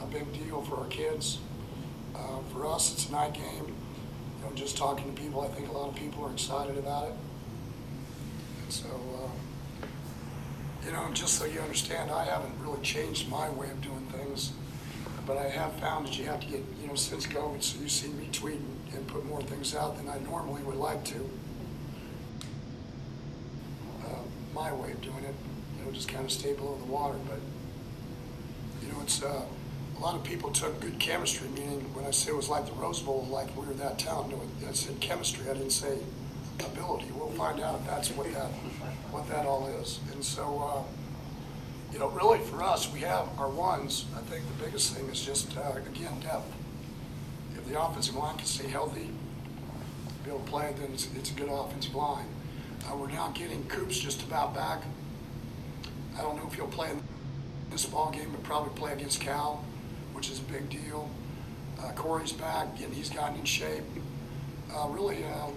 a 0.00 0.06
big 0.06 0.32
deal 0.32 0.62
for 0.62 0.76
our 0.76 0.86
kids. 0.86 1.38
Uh, 2.14 2.38
for 2.52 2.66
us, 2.66 2.92
it's 2.92 3.08
a 3.08 3.12
night 3.12 3.34
game. 3.34 3.66
You 3.66 4.48
know, 4.48 4.54
just 4.54 4.76
talking 4.76 5.12
to 5.12 5.20
people, 5.20 5.40
I 5.40 5.48
think 5.48 5.68
a 5.70 5.72
lot 5.72 5.88
of 5.88 5.96
people 5.96 6.24
are 6.24 6.30
excited 6.30 6.78
about 6.78 7.08
it. 7.08 7.14
And 8.62 8.72
so, 8.72 8.86
uh, 8.86 9.86
you 10.86 10.92
know, 10.92 11.10
just 11.12 11.36
so 11.36 11.46
you 11.46 11.58
understand, 11.58 12.12
I 12.12 12.26
haven't 12.26 12.54
really 12.60 12.80
changed 12.82 13.28
my 13.28 13.50
way 13.50 13.70
of 13.70 13.80
doing 13.80 14.06
things, 14.12 14.52
but 15.32 15.46
I 15.46 15.48
have 15.48 15.72
found 15.74 16.06
that 16.06 16.18
you 16.18 16.26
have 16.26 16.40
to 16.40 16.46
get, 16.46 16.60
you 16.80 16.88
know, 16.88 16.94
since 16.94 17.26
COVID, 17.26 17.62
so 17.62 17.80
you 17.80 17.88
see 17.88 18.08
me 18.08 18.28
tweet 18.32 18.56
and, 18.56 18.94
and 18.94 19.06
put 19.06 19.24
more 19.24 19.40
things 19.40 19.74
out 19.74 19.96
than 19.96 20.06
I 20.06 20.18
normally 20.18 20.62
would 20.62 20.76
like 20.76 21.04
to. 21.06 21.30
Uh, 24.04 24.18
my 24.54 24.72
way 24.74 24.92
of 24.92 25.00
doing 25.00 25.24
it, 25.24 25.34
you 25.78 25.84
know, 25.84 25.90
just 25.90 26.08
kind 26.08 26.24
of 26.24 26.30
stay 26.30 26.52
below 26.52 26.76
the 26.76 26.84
water, 26.84 27.18
but 27.26 27.38
you 28.82 28.92
know, 28.92 29.00
it's 29.00 29.22
uh, 29.22 29.42
a 29.96 30.00
lot 30.00 30.14
of 30.14 30.22
people 30.22 30.50
took 30.50 30.78
good 30.80 30.98
chemistry, 30.98 31.48
meaning 31.48 31.80
when 31.94 32.04
I 32.04 32.10
say 32.10 32.32
it 32.32 32.36
was 32.36 32.50
like 32.50 32.66
the 32.66 32.72
Rose 32.72 33.00
Bowl, 33.00 33.26
like 33.30 33.56
we 33.56 33.66
were 33.66 33.72
that 33.74 33.98
town. 33.98 34.30
No, 34.30 34.68
I 34.68 34.72
said 34.72 35.00
chemistry. 35.00 35.48
I 35.48 35.54
didn't 35.54 35.70
say 35.70 35.96
ability. 36.60 37.06
We'll 37.14 37.28
find 37.28 37.58
out 37.60 37.80
if 37.80 37.86
that's 37.86 38.10
what 38.10 38.30
that 38.34 38.50
what 39.10 39.26
that 39.30 39.46
all 39.46 39.66
is. 39.80 40.00
And 40.12 40.22
so, 40.22 40.86
uh, 40.86 41.01
you 41.92 41.98
know, 41.98 42.08
really 42.08 42.38
for 42.38 42.62
us, 42.62 42.90
we 42.92 43.00
have 43.00 43.28
our 43.38 43.48
ones. 43.48 44.06
I 44.16 44.20
think 44.20 44.44
the 44.46 44.64
biggest 44.64 44.94
thing 44.94 45.08
is 45.08 45.24
just 45.24 45.56
uh, 45.56 45.72
again 45.76 46.20
depth. 46.20 46.52
If 47.56 47.66
the 47.68 47.80
offensive 47.80 48.16
line 48.16 48.36
can 48.36 48.46
stay 48.46 48.68
healthy, 48.68 49.10
be 50.24 50.30
able 50.30 50.40
to 50.40 50.50
play, 50.50 50.74
then 50.78 50.90
it's, 50.92 51.08
it's 51.16 51.30
a 51.30 51.34
good 51.34 51.48
offensive 51.48 51.94
line. 51.94 52.26
Uh, 52.86 52.96
we're 52.96 53.08
now 53.08 53.28
getting 53.34 53.64
Coops 53.66 53.98
just 53.98 54.22
about 54.22 54.54
back. 54.54 54.82
I 56.16 56.22
don't 56.22 56.36
know 56.36 56.46
if 56.46 56.54
he'll 56.54 56.66
play 56.66 56.90
in 56.90 57.02
this 57.70 57.86
ball 57.86 58.10
game, 58.10 58.30
but 58.32 58.42
probably 58.42 58.74
play 58.74 58.92
against 58.92 59.20
Cal, 59.20 59.64
which 60.12 60.30
is 60.30 60.38
a 60.38 60.42
big 60.42 60.68
deal. 60.70 61.08
Uh, 61.80 61.92
Corey's 61.92 62.32
back, 62.32 62.68
and 62.82 62.92
he's 62.92 63.10
gotten 63.10 63.38
in 63.38 63.44
shape. 63.44 63.82
uh, 64.74 64.88
really, 64.88 65.24
uh, 65.24 65.50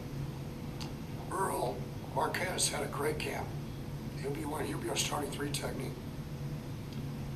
Earl 1.32 1.78
Barquet 2.16 2.70
had 2.70 2.84
a 2.84 2.88
great 2.88 3.20
camp. 3.20 3.48
He'll 4.22 4.32
be 4.32 4.46
one. 4.46 4.66
He'll 4.66 4.78
be 4.78 4.90
our 4.90 4.96
starting 4.96 5.30
three 5.32 5.52
technique, 5.52 5.92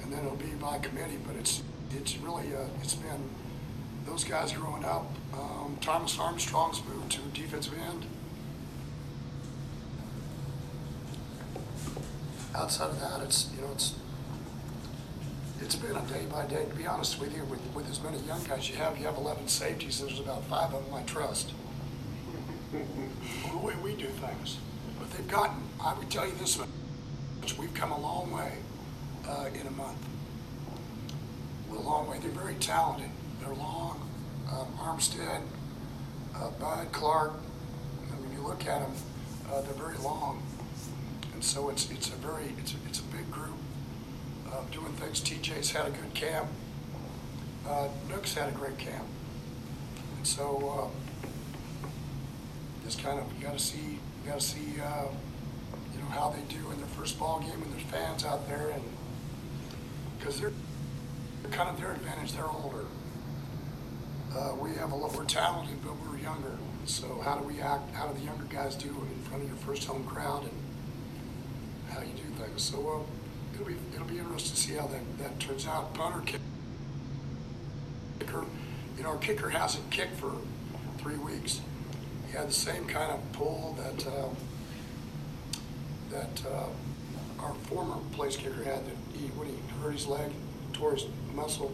and 0.10 0.18
then 0.18 0.26
it'll 0.26 0.38
be 0.38 0.48
by 0.60 0.80
committee. 0.80 1.20
But 1.26 1.36
it's 1.36 1.62
it's 1.92 2.18
really 2.18 2.56
uh, 2.56 2.66
it's 2.82 2.96
been 2.96 3.30
those 4.06 4.24
guys 4.24 4.52
growing 4.52 4.84
up. 4.84 5.06
Um, 5.34 5.78
Thomas 5.82 6.18
Armstrong's 6.18 6.82
moved 6.86 7.12
to 7.12 7.22
defensive 7.40 7.76
end. 7.78 8.06
Outside 12.56 12.90
of 12.90 13.00
that, 13.02 13.22
it's 13.22 13.52
you 13.56 13.62
know 13.62 13.72
it's 13.74 13.94
it's 15.62 15.76
been 15.76 15.96
a 15.96 16.02
day 16.02 16.26
by 16.32 16.48
day. 16.48 16.66
To 16.66 16.76
be 16.76 16.88
honest 16.88 17.20
with 17.20 17.36
you, 17.36 17.44
with, 17.44 17.62
with 17.76 17.90
as 17.90 18.02
many 18.02 18.18
young 18.20 18.44
guys 18.46 18.68
you 18.70 18.78
have, 18.78 18.98
you 18.98 19.06
have 19.06 19.18
11 19.18 19.48
safeties. 19.48 20.00
There's 20.02 20.20
about 20.20 20.44
five 20.46 20.74
of 20.74 20.86
them 20.86 20.94
I 20.96 21.04
trust. 21.04 21.52
the 22.72 23.58
way 23.58 23.76
we 23.84 23.94
do 23.94 24.08
things, 24.08 24.58
but 24.98 25.12
they've 25.12 25.28
gotten. 25.28 25.62
I 25.84 25.94
would 25.94 26.10
tell 26.10 26.26
you 26.26 26.34
this 26.40 26.58
much: 26.58 27.58
we've 27.60 27.74
come 27.76 27.92
a 27.92 28.00
long 28.00 28.32
way 28.32 28.54
uh, 29.30 29.46
in 29.54 29.68
a 29.68 29.72
month. 29.72 29.98
A 31.72 31.80
long 31.80 32.10
way. 32.10 32.18
They're 32.20 32.32
very 32.32 32.56
talented. 32.56 33.10
They're 33.40 33.54
long. 33.54 34.02
Um, 34.52 34.68
Armstead, 34.80 35.42
uh, 36.36 36.50
Bud, 36.60 36.92
Clark. 36.92 37.34
I 38.12 38.20
mean, 38.20 38.34
you 38.34 38.46
look 38.46 38.66
at 38.66 38.82
them; 38.82 38.92
uh, 39.52 39.62
they're 39.62 39.74
very 39.74 39.98
long, 40.00 40.42
and 41.34 41.44
so 41.44 41.70
it's 41.70 41.90
it's 41.92 42.10
a 42.10 42.16
very 42.16 42.54
it's 42.58 42.74
a, 42.74 42.78
it's 42.88 43.00
a 43.00 43.04
big 43.04 43.30
group 43.32 43.56
uh, 44.52 44.64
doing 44.72 44.94
things. 44.94 45.22
TJ's 45.22 45.72
had 45.72 45.86
a 45.86 45.92
good 45.92 46.14
camp. 46.16 46.48
Uh, 47.68 47.88
Nook's 48.10 48.34
had 48.34 48.50
a 48.50 48.54
great 48.54 48.80
camp, 48.80 49.06
and 50.18 50.26
so 50.26 50.92
uh, 50.92 51.68
just 52.84 53.04
kind 53.04 53.20
of 53.20 53.32
you 53.38 53.44
got 53.44 53.54
to 53.54 53.64
see 53.64 54.00
you 54.24 54.32
got 54.32 54.40
to 54.40 54.46
see 54.46 54.82
uh, 54.82 55.06
you 55.94 56.00
know 56.00 56.08
how 56.10 56.32
they 56.32 56.42
do 56.54 56.72
in 56.72 56.78
their 56.80 56.90
first 56.98 57.20
ball 57.20 57.40
game 57.40 57.62
when 57.62 57.70
there's 57.72 57.84
fans 57.84 58.26
out 58.26 58.48
there, 58.48 58.70
and 58.70 58.82
because 60.20 60.40
they're, 60.40 60.52
kind 61.52 61.70
of 61.70 61.80
their 61.80 61.94
advantage. 61.94 62.34
They're 62.34 62.46
older. 62.46 62.86
Uh, 64.36 64.54
we 64.62 64.76
have 64.76 64.92
a 64.92 64.96
lot. 64.96 65.14
We're 65.16 65.26
talented, 65.26 65.78
but 65.84 65.94
we're 66.06 66.20
younger. 66.20 66.56
So 66.86 67.22
how 67.24 67.38
do 67.38 67.44
we 67.44 67.60
act? 67.60 67.92
How 67.96 68.08
do 68.08 68.20
the 68.20 68.26
younger 68.26 68.44
guys 68.46 68.76
do 68.76 68.88
in 68.88 69.24
front 69.24 69.42
of 69.44 69.50
your 69.50 69.58
first 69.58 69.88
home 69.88 70.04
crowd, 70.04 70.44
and 70.44 70.52
how 71.92 72.02
you 72.02 72.14
do 72.14 72.44
things? 72.44 72.62
So 72.62 72.78
uh, 72.78 73.56
it'll 73.56 73.66
be 73.66 73.78
it'll 73.96 74.08
be 74.08 74.20
interesting 74.20 74.56
to 74.56 74.62
see 74.62 74.74
how 74.76 74.88
that, 74.88 75.18
that 75.18 75.40
turns 75.40 75.66
out. 75.66 75.94
Punter 75.96 76.22
kicker, 78.20 78.46
you 78.96 79.04
know, 79.04 79.10
our 79.10 79.18
kicker 79.18 79.50
hasn't 79.50 79.90
kicked 79.90 80.18
for 80.18 80.34
three 81.00 81.18
weeks. 81.18 81.62
He 82.28 82.38
had 82.38 82.50
the 82.50 82.54
same 82.54 82.86
kind 82.86 83.12
of 83.12 83.32
pull 83.34 83.76
that 83.80 84.08
uh, 84.08 84.30
that 86.12 86.44
uh, 86.46 87.44
our 87.44 87.56
former 87.70 87.98
place 88.12 88.36
kicker 88.36 88.64
had. 88.64 88.86
That 88.86 88.99
he 89.20 89.28
when 89.30 89.48
he 89.50 89.56
hurt 89.82 89.94
his 89.94 90.08
leg, 90.08 90.32
tore 90.74 90.94
his 90.94 91.06
muscle, 91.36 91.72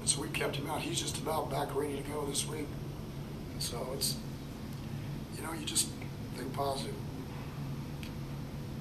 and 0.00 0.08
so 0.08 0.20
we 0.20 0.28
kept 0.28 0.56
him 0.56 0.68
out. 0.68 0.80
He's 0.80 1.00
just 1.00 1.18
about 1.18 1.50
back 1.50 1.74
ready 1.74 1.96
to 1.96 2.02
go 2.02 2.26
this 2.26 2.46
week. 2.46 2.66
And 3.52 3.62
so 3.62 3.88
it's 3.94 4.16
you 5.36 5.42
know 5.42 5.52
you 5.52 5.64
just 5.64 5.88
think 6.36 6.52
positive. 6.52 6.94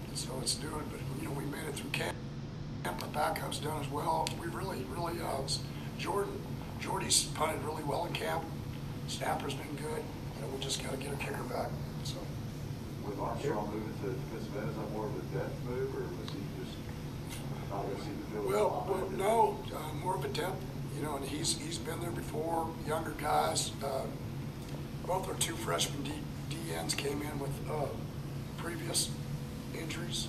And 0.08 0.18
so 0.18 0.32
it's 0.42 0.56
doing, 0.56 0.84
but 0.92 1.00
you 1.22 1.28
know 1.28 1.34
we 1.34 1.46
made 1.46 1.68
it 1.68 1.76
through 1.76 1.92
camp. 1.92 2.16
The 2.84 3.08
backup's 3.08 3.60
done 3.60 3.80
as 3.82 3.90
well. 3.90 4.28
We 4.42 4.48
really, 4.48 4.86
really, 4.96 5.20
uh, 5.22 5.42
Jordan, 5.98 6.34
Jordy's 6.80 7.24
punted 7.36 7.64
really 7.64 7.84
well 7.84 8.06
in 8.06 8.14
camp. 8.14 8.44
Snapper's 9.08 9.54
been 9.54 9.76
good. 9.76 10.04
You 10.36 10.42
know, 10.42 10.48
we 10.54 10.60
just 10.62 10.84
got 10.84 10.92
to 10.92 10.98
get 10.98 11.14
a 11.14 11.18
kicker 11.18 11.44
back. 11.44 11.70
So. 12.04 12.18
With 13.06 13.20
Armstrong 13.20 13.66
moving 13.74 13.94
to 14.02 14.14
defensive 14.14 14.58
end, 14.58 14.70
is 14.70 14.76
that 14.76 14.92
more 14.94 15.06
of 15.08 15.16
a 15.16 15.38
depth 15.38 15.56
move, 15.66 15.90
or 15.96 16.02
was 16.22 16.30
he 16.30 16.42
just 16.62 16.76
Well, 17.72 18.86
well 18.90 19.10
no, 19.12 19.60
uh, 19.74 19.94
more 20.04 20.16
of 20.16 20.26
a 20.26 20.30
depth. 20.30 20.62
You 20.96 21.04
know, 21.04 21.16
and 21.16 21.26
he's 21.26 21.58
he's 21.58 21.78
been 21.78 22.00
there 22.02 22.12
before. 22.12 22.70
Younger 22.88 23.12
guys. 23.12 23.72
Uh, 23.84 24.04
both 25.08 25.28
our 25.28 25.36
two 25.36 25.56
freshman 25.56 26.04
D, 26.04 26.12
DNs 26.50 26.96
came 26.96 27.22
in 27.22 27.40
with 27.40 27.52
uh, 27.70 27.88
previous 28.58 29.10
injuries. 29.78 30.28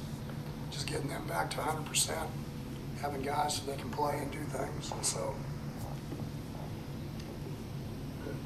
Just 0.70 0.86
getting 0.86 1.08
them 1.08 1.26
back 1.26 1.50
to 1.50 1.58
100 1.58 1.84
percent 1.86 2.28
having 3.02 3.22
guys 3.22 3.56
so 3.56 3.70
they 3.70 3.76
can 3.76 3.90
play 3.90 4.16
and 4.18 4.30
do 4.30 4.38
things. 4.38 4.92
And 4.92 5.04
so, 5.04 5.34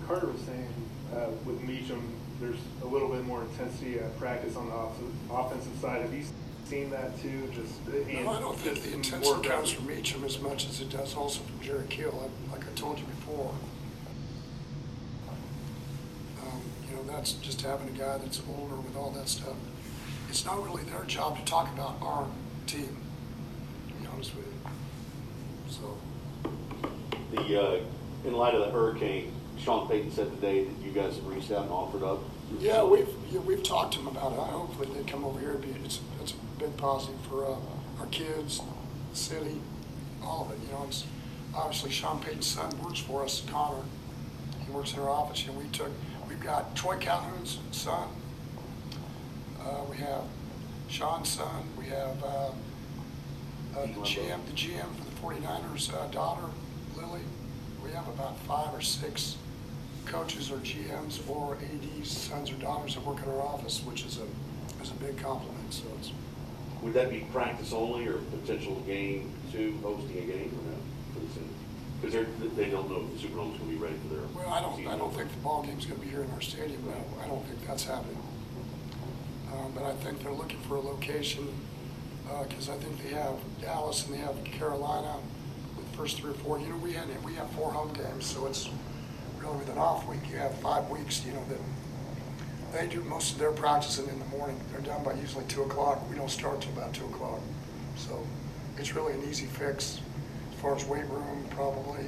Carter 0.06 0.28
was 0.28 0.40
saying 0.40 0.68
uh, 1.14 1.28
with 1.44 1.62
Meacham, 1.62 2.02
there's 2.40 2.56
a 2.82 2.86
little 2.86 3.08
bit 3.08 3.24
more 3.24 3.42
intensity 3.42 3.98
at 3.98 4.18
practice 4.18 4.56
on 4.56 4.68
the 4.68 4.74
off- 4.74 4.98
offensive 5.30 5.78
side. 5.80 6.02
of 6.02 6.14
you 6.14 6.24
seen 6.66 6.90
that 6.90 7.20
too? 7.20 7.49
Just 7.54 7.75
and 7.87 8.25
no, 8.25 8.30
I 8.30 8.40
don't 8.40 8.58
think 8.58 8.76
just 8.76 8.85
the 8.85 8.90
more 8.90 8.96
intensity 8.96 9.30
comes 9.30 9.46
aggressive? 9.46 9.76
from 9.76 9.87
Meacham 9.87 10.25
as 10.25 10.40
much 10.40 10.68
as 10.68 10.80
it 10.80 10.90
does 10.90 11.14
also 11.14 11.40
from 11.40 11.61
Jerry 11.61 11.87
Kill. 11.88 12.30
Like 12.50 12.62
I 12.66 12.73
told 12.75 12.99
you 12.99 13.04
before, 13.04 13.54
um, 16.42 16.61
you 16.88 16.96
know, 16.96 17.02
that's 17.04 17.32
just 17.35 17.62
having 17.62 17.88
a 17.88 17.99
guy 17.99 18.18
that's 18.18 18.42
older 18.58 18.76
with 18.76 18.96
all 18.96 19.11
that 19.11 19.28
stuff. 19.28 19.54
It's 20.28 20.44
not 20.44 20.62
really 20.64 20.82
their 20.85 21.04
job 21.04 21.38
to 21.38 21.44
talk 21.44 21.73
about 21.73 21.96
our 22.02 22.26
team. 22.66 22.96
To 23.88 23.94
be 23.94 24.06
honest 24.12 24.35
with 24.35 24.46
you. 24.46 24.70
So. 25.68 25.99
The, 27.32 27.62
uh, 27.62 27.80
in 28.25 28.32
light 28.32 28.54
of 28.54 28.61
the 28.61 28.70
hurricane, 28.70 29.32
Sean 29.58 29.88
Payton 29.88 30.11
said 30.11 30.30
today 30.30 30.64
that 30.64 30.85
you 30.85 30.90
guys 30.90 31.16
have 31.16 31.26
reached 31.26 31.50
out 31.52 31.62
and 31.62 31.70
offered 31.70 32.02
up. 32.02 32.20
Yeah, 32.58 32.85
we've 32.85 33.08
yeah, 33.30 33.40
we've 33.40 33.62
talked 33.62 33.94
to 33.94 33.99
them 33.99 34.08
about 34.08 34.32
it. 34.32 34.38
I 34.38 34.46
hopefully 34.46 34.88
they 34.94 35.08
come 35.08 35.25
over 35.25 35.40
here. 35.40 35.50
It'd 35.50 35.62
be, 35.62 35.75
it's 35.85 36.00
big 36.58 36.76
positive 36.76 37.20
for 37.28 37.46
uh, 37.46 37.56
our 38.00 38.06
kids, 38.10 38.60
the 39.10 39.16
city, 39.16 39.60
all 40.22 40.46
of 40.46 40.52
it. 40.52 40.58
You 40.66 40.72
know, 40.72 40.84
it's 40.88 41.04
obviously 41.54 41.90
Sean 41.90 42.20
Payton's 42.20 42.46
son 42.46 42.70
works 42.82 43.00
for 43.00 43.25
us, 43.25 43.42
Connor. 43.50 43.82
He 44.64 44.72
works 44.72 44.92
in 44.94 45.00
our 45.00 45.10
office. 45.10 45.46
Know, 45.46 45.52
we 45.52 45.68
took 45.68 45.90
we've 46.28 46.40
got 46.40 46.75
Troy 46.75 46.96
Calhoun's 46.98 47.58
son. 47.72 48.08
Uh, 49.60 49.82
we 49.90 49.96
have 49.98 50.22
Sean's 50.88 51.28
son. 51.28 51.64
We 51.78 51.86
have 51.86 52.22
uh, 52.22 52.50
uh, 53.76 53.86
the 53.86 54.00
GM, 54.00 54.44
the 54.46 54.52
GM 54.52 54.86
for 55.20 55.32
the 55.32 55.40
49ers 55.40 55.92
uh, 55.92 56.06
daughter, 56.08 56.46
Lily. 56.96 57.22
We 57.84 57.90
have 57.90 58.08
about 58.08 58.38
five 58.40 58.75
or 58.75 58.80
six 58.80 59.36
coaches 60.06 60.50
or 60.50 60.58
GMs 60.58 61.28
or 61.28 61.56
ADs, 61.56 62.10
sons 62.10 62.50
or 62.50 62.54
daughters 62.54 62.94
that 62.94 63.04
work 63.04 63.22
in 63.22 63.28
our 63.28 63.42
office, 63.42 63.82
which 63.84 64.04
is 64.04 64.18
a 64.18 64.82
is 64.82 64.90
a 64.90 64.94
big 64.94 65.16
compliment. 65.18 65.72
So 65.72 65.84
it's 65.98 66.10
Would 66.83 66.95
that 66.95 67.11
be 67.11 67.21
practice 67.33 67.73
only 67.73 68.06
or 68.06 68.18
potential 68.18 68.76
game 68.87 69.33
two, 69.50 69.78
hosting 69.83 70.18
a 70.18 70.26
game 70.26 70.59
or 70.59 70.71
no? 70.71 70.76
for 71.14 71.21
the 71.21 71.33
city? 71.33 71.47
Because 72.00 72.54
they 72.56 72.71
don't 72.71 72.90
know 72.90 73.06
if 73.06 73.12
the 73.14 73.18
Superdome's 73.26 73.59
going 73.59 73.71
to 73.71 73.76
be 73.76 73.83
ready 73.83 73.97
for 73.97 74.14
their. 74.14 74.25
well, 74.35 74.52
I 74.52 74.61
don't 74.61 74.87
I 74.87 74.99
don't 74.99 75.14
think 75.14 75.30
the 75.30 75.38
ball 75.38 75.62
game's 75.62 75.87
going 75.87 75.99
to 75.99 76.04
be 76.06 76.11
here 76.11 76.23
in 76.23 76.30
our 76.33 76.40
stadium. 76.40 76.85
No, 76.85 77.23
I 77.25 77.26
don't 77.26 77.45
think 77.47 77.66
that's 77.66 77.85
happening. 77.85 78.18
Um, 79.52 79.73
but 79.75 79.85
I 79.85 79.92
think 79.95 80.23
they're 80.23 80.33
looking 80.33 80.61
for 80.61 80.76
a 80.76 80.80
location 80.80 81.49
because 82.42 82.68
I 82.68 82.76
think 82.76 83.02
they 83.02 83.11
have 83.14 83.37
Dallas 83.62 84.04
and 84.04 84.14
they 84.14 84.18
have 84.18 84.42
Carolina. 84.45 85.14
The 85.76 85.97
first 85.97 86.18
three 86.18 86.33
or 86.33 86.35
four, 86.35 86.59
you 86.59 86.68
know, 86.68 86.76
we 86.76 86.92
had 86.92 87.06
we 87.25 87.35
have 87.35 87.50
four 87.52 87.73
home 87.73 87.92
games, 87.95 88.26
so 88.26 88.47
it's 88.47 88.68
really 89.40 89.56
with 89.56 89.71
an 89.71 89.78
off 89.78 90.06
week. 90.06 90.21
You 90.30 90.37
have 90.38 90.54
five 90.59 90.88
weeks, 90.90 91.25
you 91.25 91.33
know, 91.33 91.42
that 91.49 91.59
they 92.76 92.87
do 92.87 93.02
most 93.04 93.33
of 93.33 93.38
their 93.38 93.52
practicing 93.52 94.06
in 94.09 94.18
the 94.18 94.25
morning. 94.26 94.61
They're 94.71 94.80
done 94.80 95.02
by 95.02 95.14
usually 95.14 95.45
two 95.47 95.62
o'clock. 95.62 96.09
We 96.11 96.16
don't 96.16 96.30
start 96.30 96.61
till 96.61 96.73
about 96.73 96.92
two 96.92 97.06
o'clock, 97.06 97.40
so 97.97 98.26
it's 98.76 98.95
really 98.95 99.14
an 99.14 99.25
easy 99.25 99.47
fix 99.47 100.00
as 100.52 100.61
far 100.61 100.76
as 100.76 100.85
weight 100.85 101.06
room, 101.06 101.47
probably 101.50 102.06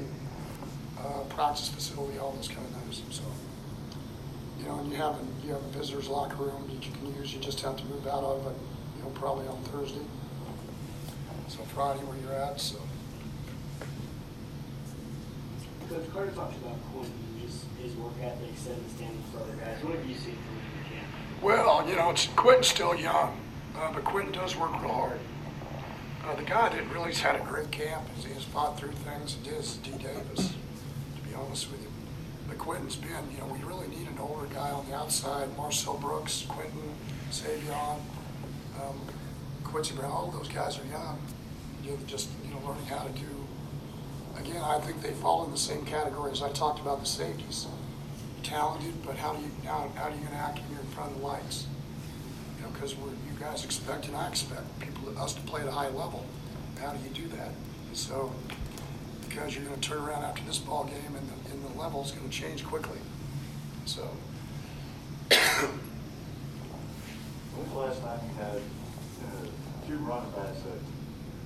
uh, 0.99 1.21
practice 1.31 1.69
facility, 1.69 2.19
all 2.19 2.33
those 2.33 2.49
kind 2.49 2.67
of 2.67 2.73
things. 2.83 3.03
So, 3.11 3.23
you 4.59 4.67
know, 4.67 4.79
and 4.79 4.91
you 4.91 4.97
have 4.97 5.15
a, 5.15 5.47
you 5.47 5.53
have 5.53 5.63
a 5.63 5.69
visitor's 5.69 6.09
locker 6.09 6.37
room 6.37 6.69
that 6.69 6.87
you 6.87 6.93
can 6.93 7.15
use. 7.17 7.33
You 7.33 7.41
just 7.41 7.61
have 7.63 7.77
to 7.77 7.85
move 7.87 8.07
out 8.07 8.25
of 8.25 8.47
it, 8.47 8.57
you 8.97 9.03
know, 9.03 9.11
probably 9.11 9.47
on 9.49 9.63
Thursday. 9.65 10.05
So 11.49 11.63
Friday 11.75 12.01
where 12.01 12.19
you're 12.19 12.45
at. 12.45 12.61
So 12.61 12.77
Coach 15.89 16.13
Carter 16.13 16.31
talked 16.33 16.57
about 16.57 16.77
Quentin, 16.93 17.13
just 17.49 17.65
his 17.83 17.95
work 17.97 18.13
ethic, 18.23 18.51
setting 18.57 18.83
the 18.85 18.91
standard 18.91 19.25
for 19.33 19.39
other 19.41 19.53
guys. 19.55 19.83
What 19.83 19.97
have 19.97 20.07
you 20.07 20.15
seen 20.15 20.37
from 20.37 20.57
him 20.57 20.85
in 20.85 20.99
camp? 20.99 21.43
well, 21.43 21.89
you 21.89 21.97
know, 21.97 22.11
it's 22.11 22.27
Quentin's 22.37 22.69
still 22.69 22.95
young, 22.95 23.41
uh, 23.77 23.93
but 23.93 24.05
Quentin 24.05 24.33
does 24.33 24.57
work 24.57 24.73
real 24.83 24.93
hard. 24.93 25.21
Uh, 26.25 26.35
the 26.35 26.43
guy 26.43 26.69
that 26.69 26.91
really 26.93 27.07
has 27.13 27.21
had 27.21 27.37
a 27.37 27.45
great 27.45 27.71
camp 27.71 28.05
is 28.19 28.25
he 28.25 28.35
has 28.35 28.45
fought 28.45 28.79
through 28.79 28.93
things 28.93 29.37
and 29.37 29.47
is 29.47 29.77
D. 29.77 29.93
Davis, 29.93 30.53
to 31.17 31.29
be 31.29 31.35
honest 31.35 31.71
with 31.71 31.81
you. 31.81 31.89
But 32.49 32.59
Quentin's 32.59 32.97
been, 32.97 33.31
you 33.33 33.39
know, 33.39 33.47
we 33.47 33.63
really 33.65 33.89
need 33.89 34.09
an 34.09 34.19
older 34.19 34.47
guy 34.53 34.71
on 34.71 34.87
the 34.89 34.97
outside. 34.97 35.57
Marcel 35.57 35.97
Brooks, 35.97 36.45
Quentin, 36.49 36.95
Savion, 37.31 38.01
um, 38.81 39.01
Quincy 39.65 39.95
Brown, 39.95 40.11
all 40.11 40.31
those 40.31 40.49
guys 40.49 40.79
are 40.79 40.85
young. 40.87 41.19
You 41.85 41.93
know, 41.93 41.99
just, 42.07 42.29
you 42.45 42.51
know, 42.51 42.67
learning 42.67 42.87
how 42.87 43.05
to 43.05 43.11
do. 43.11 43.38
Again, 44.39 44.63
I 44.63 44.79
think 44.79 45.03
they 45.03 45.13
fall 45.13 45.45
in 45.45 45.51
the 45.51 45.59
same 45.59 45.85
category 45.85 46.31
as 46.31 46.43
I 46.43 46.51
talked 46.51 46.81
about 46.81 47.01
the 47.01 47.07
safeties. 47.07 47.67
talented, 48.43 48.95
but 49.05 49.17
how 49.17 49.35
do 49.35 49.43
you 49.43 49.51
now? 49.65 49.91
How 49.97 50.05
are 50.05 50.11
you 50.11 50.17
going 50.17 50.29
to 50.29 50.35
act 50.37 50.61
when 50.61 50.71
you're 50.71 50.81
in 50.81 50.87
front 50.87 51.11
of 51.11 51.19
the 51.19 51.27
lights? 51.27 51.67
You 52.57 52.65
know, 52.65 52.71
because 52.73 52.97
we're 52.97 53.11
you 53.11 53.35
guys 53.41 53.65
expect 53.65 54.07
and 54.07 54.17
I 54.17 54.29
expect 54.29 54.63
people 54.81 55.19
us 55.19 55.35
to 55.35 55.41
play 55.43 55.63
at 55.63 55.69
a 55.69 55.73
high 55.73 55.89
level. 55.89 56.25
How 56.81 56.93
do 56.93 57.03
you 57.03 57.11
do 57.11 57.27
that? 57.37 57.51
So, 57.93 58.33
because 59.29 59.57
you're 59.57 59.65
going 59.65 59.81
to 59.81 59.89
turn 59.89 59.99
around 59.99 60.23
after 60.23 60.45
this 60.45 60.59
ball 60.59 60.85
game 60.85 61.17
and 61.17 61.29
the, 61.29 61.53
and 61.53 61.65
the 61.65 61.79
level 61.79 62.05
is 62.05 62.13
going 62.13 62.29
to 62.29 62.35
change 62.35 62.65
quickly. 62.65 62.99
So. 63.85 64.09
When's 65.31 65.71
the 67.73 67.79
last 67.79 68.01
time 68.03 68.21
you 68.29 68.35
had 68.41 68.61
uh, 69.27 69.47
two 69.89 69.97
running 69.99 70.31
backs 70.31 70.61
that 70.63 70.79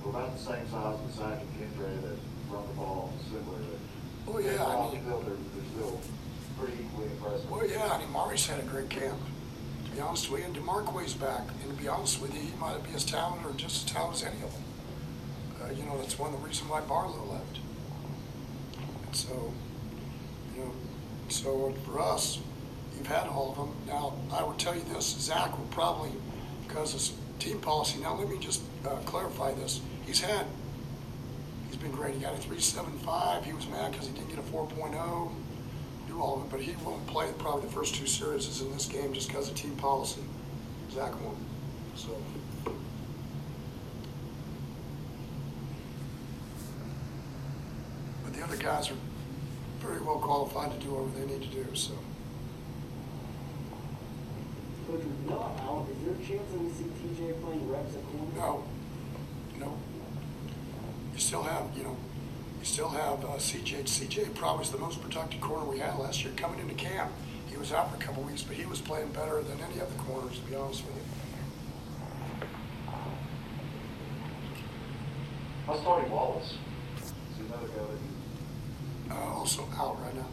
were 0.05 0.11
about 0.11 0.37
the 0.37 0.43
same 0.43 0.69
size 0.69 0.99
as 1.09 1.19
and 1.19 1.41
Kendre 1.57 2.01
that 2.03 2.17
run 2.53 2.67
the 2.67 2.73
ball 2.73 3.13
similar? 3.29 3.57
That 3.57 3.79
Oh, 4.27 4.39
yeah, 4.39 4.63
I 4.65 4.91
mean- 4.93 5.03
field, 5.03 5.25
they're, 5.25 5.35
they're 5.35 5.71
still 5.75 6.01
pretty 6.57 6.77
equally 6.83 7.07
impressive. 7.11 7.49
Well, 7.49 7.67
yeah, 7.67 7.91
I 7.91 7.97
mean, 7.99 8.11
Mari's 8.11 8.45
had 8.47 8.59
a 8.59 8.63
great 8.63 8.89
camp. 8.89 9.19
To 9.85 9.91
be 9.91 9.99
honest 10.01 10.31
with 10.31 10.41
you, 10.41 10.47
and 10.47 10.55
DeMarque's 10.55 11.13
back. 11.13 11.41
And 11.61 11.75
to 11.77 11.81
be 11.83 11.87
honest 11.87 12.21
with 12.21 12.33
you, 12.33 12.41
he 12.41 12.55
might 12.59 12.81
be 12.83 12.93
as 12.95 13.03
talented 13.03 13.45
or 13.45 13.53
just 13.53 13.85
as 13.85 13.93
talented 13.93 14.27
as 14.27 14.33
any 14.33 14.43
of 14.43 14.51
them. 14.53 14.63
Uh, 15.61 15.71
you 15.73 15.83
know, 15.83 15.97
that's 15.97 16.17
one 16.17 16.33
of 16.33 16.39
the 16.39 16.47
reasons 16.47 16.69
why 16.69 16.81
Barlow 16.81 17.23
left. 17.31 17.59
And 19.05 19.15
so, 19.15 19.53
you 20.55 20.63
know, 20.63 20.71
so 21.29 21.73
for 21.85 21.99
us, 21.99 22.39
you've 22.97 23.07
had 23.07 23.27
all 23.27 23.51
of 23.51 23.57
them. 23.57 23.75
Now, 23.87 24.13
I 24.31 24.43
would 24.43 24.57
tell 24.59 24.75
you 24.75 24.83
this: 24.93 25.05
Zach 25.05 25.57
will 25.57 25.65
probably, 25.67 26.11
because 26.67 26.93
it's 26.95 27.13
team 27.39 27.59
policy. 27.59 27.99
Now, 28.01 28.15
let 28.15 28.29
me 28.29 28.37
just 28.39 28.61
uh, 28.85 28.95
clarify 29.05 29.53
this. 29.53 29.81
He's 30.05 30.21
had, 30.21 30.45
he's 31.73 31.81
been 31.81 31.91
great. 31.91 32.13
He 32.13 32.21
got 32.21 32.33
a 32.33 32.37
3.75. 32.37 33.43
He 33.43 33.53
was 33.53 33.67
mad 33.67 33.91
because 33.91 34.07
he 34.07 34.13
didn't 34.13 34.29
get 34.29 34.39
a 34.39 34.43
4.0 34.43 35.31
do 36.13 36.21
all 36.21 36.37
of 36.37 36.43
it, 36.43 36.49
but 36.51 36.61
he 36.61 36.75
won't 36.85 37.05
play 37.07 37.27
probably 37.39 37.61
the 37.61 37.73
first 37.73 37.95
two 37.95 38.05
series 38.05 38.61
in 38.61 38.71
this 38.71 38.85
game 38.85 39.13
just 39.13 39.29
because 39.29 39.49
of 39.49 39.55
team 39.55 39.75
policy. 39.77 40.21
Zach 40.91 41.11
won't. 41.21 41.37
So. 41.95 42.09
But 48.23 48.33
the 48.33 48.43
other 48.43 48.57
guys 48.57 48.91
are 48.91 48.97
very 49.79 50.01
well 50.01 50.19
qualified 50.19 50.79
to 50.79 50.85
do 50.85 50.93
whatever 50.93 51.25
they 51.25 51.33
need 51.33 51.49
to 51.49 51.63
do. 51.63 51.75
So. 51.75 51.93
Coach, 54.87 55.01
out, 55.31 55.87
is 55.89 56.05
there 56.05 56.13
a 56.13 56.17
chance 56.17 56.51
that 56.51 56.59
we 56.59 56.69
see 56.69 56.83
TJ 56.83 57.41
playing 57.41 57.69
reps 57.71 57.95
at 57.95 58.03
corner? 58.11 58.35
No. 58.35 58.63
You 61.13 61.19
still 61.19 61.43
have, 61.43 61.65
you 61.77 61.83
know, 61.83 61.95
you 62.59 62.65
still 62.65 62.89
have 62.89 63.23
uh, 63.23 63.37
CJ. 63.37 63.83
CJ 63.83 64.33
probably 64.35 64.63
is 64.63 64.71
the 64.71 64.77
most 64.77 65.01
productive 65.01 65.39
corner 65.41 65.69
we 65.69 65.79
had 65.79 65.97
last 65.99 66.23
year. 66.23 66.33
Coming 66.35 66.59
into 66.59 66.73
camp, 66.75 67.11
he 67.49 67.57
was 67.57 67.71
out 67.71 67.91
for 67.91 67.97
a 67.97 67.99
couple 67.99 68.23
weeks, 68.23 68.41
but 68.41 68.55
he 68.55 68.65
was 68.65 68.81
playing 68.81 69.09
better 69.09 69.41
than 69.41 69.59
any 69.61 69.79
of 69.79 69.95
the 69.95 70.03
corners, 70.03 70.39
to 70.39 70.45
be 70.45 70.55
honest 70.55 70.83
with 70.85 70.95
you. 70.95 71.01
How's 75.67 75.81
Tony 75.81 76.09
Wallace? 76.09 76.55
Is 77.01 77.13
another 77.39 77.67
guy 77.67 77.73
that 77.73 77.99
you 77.99 79.11
Uh, 79.11 79.33
also 79.37 79.67
out 79.77 80.01
right 80.01 80.15
now. 80.15 80.25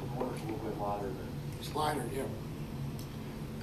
the 0.00 0.06
corner's 0.16 0.40
a 0.40 0.44
little 0.44 0.58
bit 0.58 0.78
lighter 0.80 1.06
than 1.06 1.28
It's 1.58 1.74
lighter, 1.74 2.04
yeah. 2.14 2.22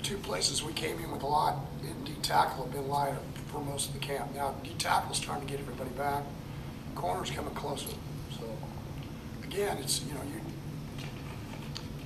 Two 0.07 0.15
places 0.19 0.63
we 0.63 0.71
came 0.71 0.97
in 0.99 1.11
with 1.11 1.21
a 1.21 1.27
lot 1.27 1.57
in 1.83 2.05
D 2.05 2.13
tackle 2.21 2.63
have 2.63 2.71
been 2.71 2.87
lighter 2.87 3.17
for 3.51 3.59
most 3.59 3.89
of 3.89 3.93
the 3.93 3.99
camp. 3.99 4.33
Now 4.33 4.55
D 4.63 4.73
tackle's 4.77 5.19
trying 5.19 5.41
to 5.41 5.45
get 5.45 5.59
everybody 5.59 5.89
back. 5.97 6.23
Corner's 6.95 7.29
coming 7.29 7.53
closer. 7.53 7.89
So 8.31 8.45
again, 9.43 9.77
it's 9.79 10.01
you 10.05 10.13
know 10.13 10.21
you 10.21 10.39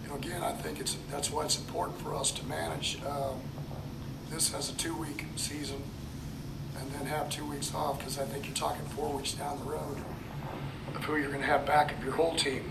you 0.01 0.09
know 0.09 0.15
again 0.15 0.41
I 0.41 0.51
think 0.51 0.79
it's 0.79 0.97
that's 1.11 1.29
why 1.29 1.45
it's 1.45 1.59
important 1.59 2.01
for 2.01 2.15
us 2.15 2.31
to 2.31 2.45
manage 2.47 2.97
um, 3.05 3.39
this 4.31 4.51
as 4.51 4.71
a 4.71 4.75
two-week 4.77 5.27
season 5.35 5.83
and 6.79 6.91
then 6.93 7.05
have 7.05 7.29
two 7.29 7.45
weeks 7.45 7.71
off 7.75 7.99
because 7.99 8.17
I 8.17 8.23
think 8.23 8.47
you're 8.47 8.55
talking 8.55 8.83
four 8.95 9.15
weeks 9.15 9.33
down 9.33 9.59
the 9.59 9.65
road 9.65 9.97
of 10.95 11.03
who 11.03 11.17
you're 11.17 11.29
going 11.29 11.41
to 11.41 11.45
have 11.45 11.67
back 11.67 11.95
of 11.95 12.03
your 12.03 12.13
whole 12.13 12.35
team 12.35 12.63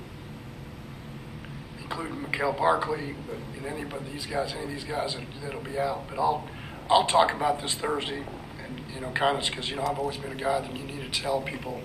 including 1.91 2.23
Mikael 2.23 2.53
Barkley, 2.53 3.17
and 3.57 3.67
any 3.67 3.85
but 3.85 4.05
these 4.07 4.25
guys, 4.25 4.53
any 4.53 4.63
of 4.63 4.71
these 4.71 4.85
guys 4.85 5.15
that, 5.15 5.25
that'll 5.43 5.61
be 5.61 5.79
out. 5.79 6.09
But 6.09 6.19
I'll 6.21 6.49
I'll 6.89 7.07
talk 7.07 7.35
about 7.35 7.61
this 7.61 7.75
Thursday, 7.75 8.23
and 8.65 8.81
you 8.95 9.01
know, 9.01 9.11
kind 9.11 9.37
of 9.37 9.45
because 9.45 9.69
you 9.69 9.77
know 9.77 9.83
I've 9.83 9.99
always 9.99 10.17
been 10.17 10.31
a 10.31 10.37
guy 10.37 10.61
that 10.61 10.77
you 10.77 10.85
need 10.85 11.13
to 11.13 11.21
tell 11.21 11.41
people 11.41 11.81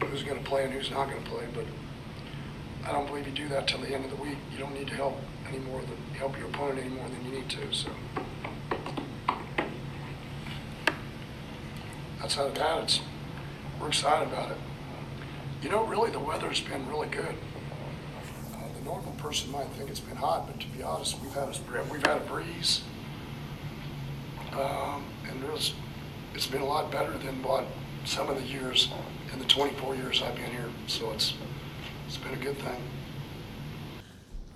who's 0.00 0.22
going 0.22 0.38
to 0.38 0.44
play 0.44 0.64
and 0.64 0.72
who's 0.72 0.90
not 0.90 1.10
going 1.10 1.22
to 1.22 1.28
play. 1.28 1.44
But 1.52 1.64
I 2.88 2.92
don't 2.92 3.06
believe 3.06 3.26
you 3.26 3.32
do 3.32 3.48
that 3.48 3.66
till 3.66 3.80
the 3.80 3.92
end 3.92 4.04
of 4.04 4.10
the 4.10 4.22
week. 4.22 4.38
You 4.52 4.58
don't 4.58 4.74
need 4.74 4.86
to 4.88 4.94
help 4.94 5.18
any 5.48 5.58
more 5.58 5.80
than 5.80 5.96
help 6.16 6.38
your 6.38 6.46
opponent 6.46 6.78
any 6.78 6.90
more 6.90 7.08
than 7.08 7.24
you 7.24 7.32
need 7.32 7.48
to. 7.50 7.74
So 7.74 7.90
that's 12.20 12.36
how 12.36 12.48
that. 12.48 12.84
It's 12.84 13.00
we're 13.80 13.88
excited 13.88 14.28
about 14.28 14.52
it. 14.52 14.58
You 15.62 15.70
know, 15.70 15.84
really, 15.84 16.10
the 16.12 16.20
weather's 16.20 16.60
been 16.60 16.88
really 16.88 17.08
good. 17.08 17.34
The 18.82 18.88
normal 18.88 19.12
person 19.12 19.52
might 19.52 19.68
think 19.68 19.90
it's 19.90 20.00
been 20.00 20.16
hot, 20.16 20.46
but 20.46 20.58
to 20.58 20.66
be 20.68 20.82
honest, 20.82 21.20
we've 21.22 21.32
had 21.32 21.48
a 21.48 21.92
we've 21.92 22.04
had 22.04 22.16
a 22.16 22.24
breeze, 22.24 22.82
um, 24.52 25.04
and 25.28 25.40
there's 25.40 25.74
it's 26.34 26.48
been 26.48 26.62
a 26.62 26.66
lot 26.66 26.90
better 26.90 27.16
than 27.18 27.42
what 27.44 27.64
some 28.04 28.28
of 28.28 28.36
the 28.36 28.42
years 28.42 28.90
in 29.32 29.38
the 29.38 29.44
24 29.44 29.94
years 29.94 30.20
I've 30.22 30.34
been 30.34 30.50
here. 30.50 30.68
So 30.88 31.12
it's 31.12 31.34
it's 32.08 32.16
been 32.16 32.34
a 32.34 32.42
good 32.42 32.58
thing. 32.58 32.82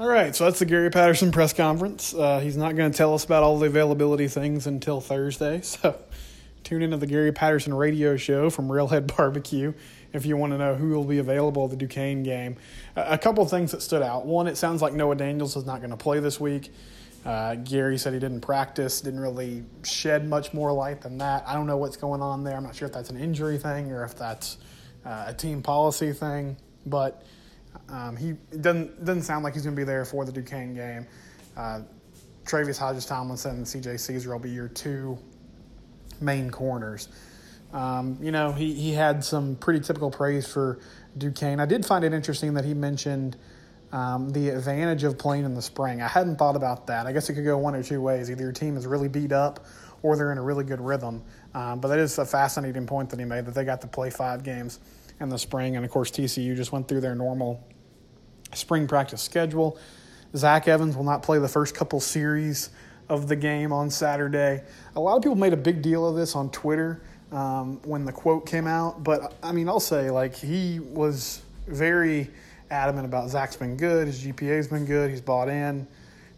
All 0.00 0.08
right, 0.08 0.34
so 0.34 0.44
that's 0.44 0.58
the 0.58 0.66
Gary 0.66 0.90
Patterson 0.90 1.30
press 1.30 1.52
conference. 1.52 2.12
Uh, 2.12 2.40
he's 2.40 2.56
not 2.56 2.74
going 2.74 2.90
to 2.90 2.96
tell 2.96 3.14
us 3.14 3.24
about 3.24 3.44
all 3.44 3.58
the 3.58 3.66
availability 3.66 4.28
things 4.28 4.66
until 4.66 5.00
Thursday. 5.00 5.62
So 5.82 5.98
tune 6.64 6.82
into 6.82 6.96
the 6.96 7.06
Gary 7.06 7.30
Patterson 7.30 7.72
radio 7.72 8.16
show 8.16 8.50
from 8.50 8.72
Railhead 8.72 9.16
Barbecue 9.16 9.72
if 10.16 10.24
you 10.24 10.36
want 10.36 10.52
to 10.52 10.58
know 10.58 10.74
who 10.74 10.88
will 10.88 11.04
be 11.04 11.18
available 11.18 11.64
at 11.64 11.70
the 11.70 11.76
Duquesne 11.76 12.22
game. 12.22 12.56
A, 12.96 13.18
couple 13.18 13.44
things 13.44 13.70
that 13.72 13.82
stood 13.82 14.02
out. 14.02 14.24
One, 14.24 14.46
it 14.46 14.56
sounds 14.56 14.80
like 14.80 14.94
Noah 14.94 15.14
Daniels 15.14 15.56
is 15.56 15.66
not 15.66 15.80
going 15.80 15.90
to 15.90 15.96
play 15.96 16.20
this 16.20 16.40
week. 16.40 16.72
Uh, 17.24 17.56
Gary 17.56 17.98
said 17.98 18.14
he 18.14 18.18
didn't 18.18 18.40
practice, 18.40 19.00
didn't 19.00 19.20
really 19.20 19.64
shed 19.84 20.26
much 20.26 20.54
more 20.54 20.72
light 20.72 21.02
than 21.02 21.18
that. 21.18 21.44
I 21.46 21.54
don't 21.54 21.66
know 21.66 21.76
what's 21.76 21.96
going 21.96 22.22
on 22.22 22.44
there. 22.44 22.56
I'm 22.56 22.62
not 22.62 22.74
sure 22.74 22.86
if 22.86 22.94
that's 22.94 23.10
an 23.10 23.18
injury 23.18 23.58
thing 23.58 23.92
or 23.92 24.04
if 24.04 24.16
that's 24.16 24.58
uh, 25.04 25.24
a 25.26 25.34
team 25.34 25.62
policy 25.62 26.12
thing, 26.12 26.56
but 26.86 27.24
um, 27.88 28.16
he 28.16 28.34
doesn't 28.60 29.04
doesn't 29.04 29.24
sound 29.24 29.44
like 29.44 29.54
he's 29.54 29.64
going 29.64 29.74
to 29.74 29.80
be 29.80 29.84
there 29.84 30.04
for 30.04 30.24
the 30.24 30.32
Duquesne 30.32 30.74
game. 30.74 31.06
Uh, 31.56 31.80
Tre'Vius 32.44 32.78
Hodges 32.78 33.06
Tomlinson 33.06 33.56
and 33.56 33.66
CJ 33.66 33.98
Caesar 33.98 34.30
will 34.30 34.38
be 34.38 34.50
your 34.50 34.68
two 34.68 35.18
main 36.20 36.50
corners. 36.50 37.08
Um, 37.72 38.18
you 38.20 38.30
know, 38.30 38.52
he, 38.52 38.74
he 38.74 38.92
had 38.92 39.24
some 39.24 39.56
pretty 39.56 39.80
typical 39.80 40.10
praise 40.10 40.46
for 40.46 40.78
Duquesne. 41.18 41.60
I 41.60 41.66
did 41.66 41.84
find 41.84 42.04
it 42.04 42.12
interesting 42.12 42.54
that 42.54 42.64
he 42.64 42.74
mentioned 42.74 43.36
um, 43.92 44.30
the 44.30 44.50
advantage 44.50 45.04
of 45.04 45.18
playing 45.18 45.44
in 45.44 45.54
the 45.54 45.62
spring. 45.62 46.02
I 46.02 46.08
hadn't 46.08 46.36
thought 46.36 46.56
about 46.56 46.86
that. 46.88 47.06
I 47.06 47.12
guess 47.12 47.28
it 47.28 47.34
could 47.34 47.44
go 47.44 47.58
one 47.58 47.74
or 47.74 47.82
two 47.82 48.00
ways. 48.00 48.30
Either 48.30 48.42
your 48.42 48.52
team 48.52 48.76
is 48.76 48.86
really 48.86 49.08
beat 49.08 49.32
up 49.32 49.66
or 50.02 50.16
they're 50.16 50.32
in 50.32 50.38
a 50.38 50.42
really 50.42 50.64
good 50.64 50.80
rhythm. 50.80 51.22
Um, 51.54 51.80
but 51.80 51.88
that 51.88 51.98
is 51.98 52.18
a 52.18 52.24
fascinating 52.24 52.86
point 52.86 53.10
that 53.10 53.18
he 53.18 53.24
made 53.24 53.46
that 53.46 53.54
they 53.54 53.64
got 53.64 53.80
to 53.82 53.86
play 53.86 54.10
five 54.10 54.42
games 54.42 54.80
in 55.20 55.28
the 55.28 55.38
spring. 55.38 55.76
And 55.76 55.84
of 55.84 55.90
course, 55.90 56.10
TCU 56.10 56.54
just 56.56 56.72
went 56.72 56.88
through 56.88 57.00
their 57.00 57.14
normal 57.14 57.64
spring 58.52 58.86
practice 58.86 59.22
schedule. 59.22 59.78
Zach 60.34 60.68
Evans 60.68 60.96
will 60.96 61.04
not 61.04 61.22
play 61.22 61.38
the 61.38 61.48
first 61.48 61.74
couple 61.74 62.00
series 62.00 62.70
of 63.08 63.28
the 63.28 63.36
game 63.36 63.72
on 63.72 63.88
Saturday. 63.88 64.62
A 64.94 65.00
lot 65.00 65.16
of 65.16 65.22
people 65.22 65.36
made 65.36 65.52
a 65.52 65.58
big 65.58 65.80
deal 65.80 66.06
of 66.06 66.16
this 66.16 66.34
on 66.34 66.50
Twitter 66.50 67.02
um, 67.32 67.80
when 67.84 68.04
the 68.04 68.12
quote 68.12 68.46
came 68.46 68.66
out, 68.66 69.02
but 69.02 69.34
I 69.42 69.52
mean, 69.52 69.68
I'll 69.68 69.80
say 69.80 70.10
like 70.10 70.34
he 70.34 70.80
was 70.80 71.42
very 71.66 72.30
adamant 72.70 73.06
about 73.06 73.28
Zach's 73.30 73.56
been 73.56 73.76
good, 73.76 74.06
his 74.06 74.24
GPA's 74.24 74.68
been 74.68 74.84
good, 74.84 75.10
he's 75.10 75.20
bought 75.20 75.48
in. 75.48 75.86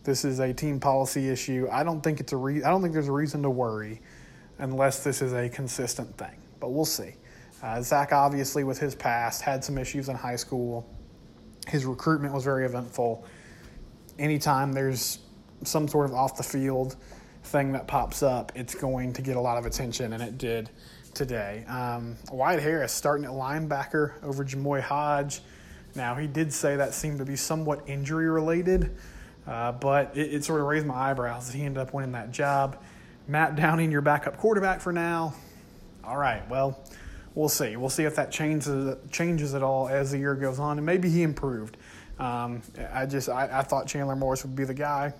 This 0.04 0.24
is 0.24 0.38
a 0.38 0.54
team 0.54 0.80
policy 0.80 1.28
issue. 1.28 1.68
I 1.70 1.84
don't 1.84 2.00
think 2.00 2.20
it's 2.20 2.32
a 2.32 2.36
re- 2.36 2.62
I 2.62 2.70
don't 2.70 2.80
think 2.80 2.94
there's 2.94 3.08
a 3.08 3.12
reason 3.12 3.42
to 3.42 3.50
worry 3.50 4.00
unless 4.58 5.04
this 5.04 5.20
is 5.20 5.32
a 5.32 5.48
consistent 5.48 6.16
thing, 6.16 6.36
but 6.60 6.70
we'll 6.70 6.84
see. 6.84 7.14
Uh, 7.62 7.82
Zach 7.82 8.12
obviously 8.12 8.64
with 8.64 8.78
his 8.78 8.94
past 8.94 9.42
had 9.42 9.62
some 9.62 9.76
issues 9.78 10.08
in 10.08 10.16
high 10.16 10.36
school. 10.36 10.88
His 11.66 11.84
recruitment 11.84 12.32
was 12.32 12.44
very 12.44 12.64
eventful. 12.64 13.24
Anytime 14.18 14.72
there's 14.72 15.18
some 15.64 15.88
sort 15.88 16.06
of 16.08 16.14
off 16.14 16.36
the 16.36 16.42
field 16.42 16.96
thing 17.48 17.72
that 17.72 17.86
pops 17.86 18.22
up, 18.22 18.52
it's 18.54 18.74
going 18.74 19.12
to 19.14 19.22
get 19.22 19.36
a 19.36 19.40
lot 19.40 19.58
of 19.58 19.66
attention, 19.66 20.12
and 20.12 20.22
it 20.22 20.38
did 20.38 20.70
today. 21.14 21.64
Um, 21.66 22.16
Wyatt 22.30 22.62
Harris 22.62 22.92
starting 22.92 23.24
at 23.24 23.32
linebacker 23.32 24.12
over 24.22 24.44
Jamoi 24.44 24.80
Hodge. 24.80 25.40
Now, 25.94 26.14
he 26.14 26.26
did 26.26 26.52
say 26.52 26.76
that 26.76 26.94
seemed 26.94 27.18
to 27.18 27.24
be 27.24 27.36
somewhat 27.36 27.88
injury 27.88 28.28
related, 28.28 28.96
uh, 29.46 29.72
but 29.72 30.16
it, 30.16 30.34
it 30.34 30.44
sort 30.44 30.60
of 30.60 30.66
raised 30.66 30.86
my 30.86 31.10
eyebrows 31.10 31.50
that 31.50 31.56
he 31.56 31.64
ended 31.64 31.82
up 31.82 31.92
winning 31.92 32.12
that 32.12 32.30
job. 32.30 32.82
Matt 33.26 33.56
Downing, 33.56 33.90
your 33.90 34.00
backup 34.02 34.36
quarterback 34.36 34.80
for 34.80 34.92
now. 34.92 35.34
All 36.04 36.16
right, 36.16 36.48
well, 36.48 36.82
we'll 37.34 37.48
see. 37.48 37.76
We'll 37.76 37.90
see 37.90 38.04
if 38.04 38.14
that 38.16 38.30
changes 38.30 38.96
changes 39.10 39.54
at 39.54 39.62
all 39.62 39.88
as 39.88 40.12
the 40.12 40.18
year 40.18 40.34
goes 40.34 40.58
on, 40.58 40.78
and 40.78 40.86
maybe 40.86 41.10
he 41.10 41.22
improved. 41.22 41.76
Um, 42.18 42.62
I 42.92 43.06
just 43.06 43.28
I, 43.28 43.48
I 43.52 43.62
thought 43.62 43.86
Chandler 43.86 44.16
Morris 44.16 44.44
would 44.44 44.56
be 44.56 44.64
the 44.64 44.74
guy. 44.74 45.12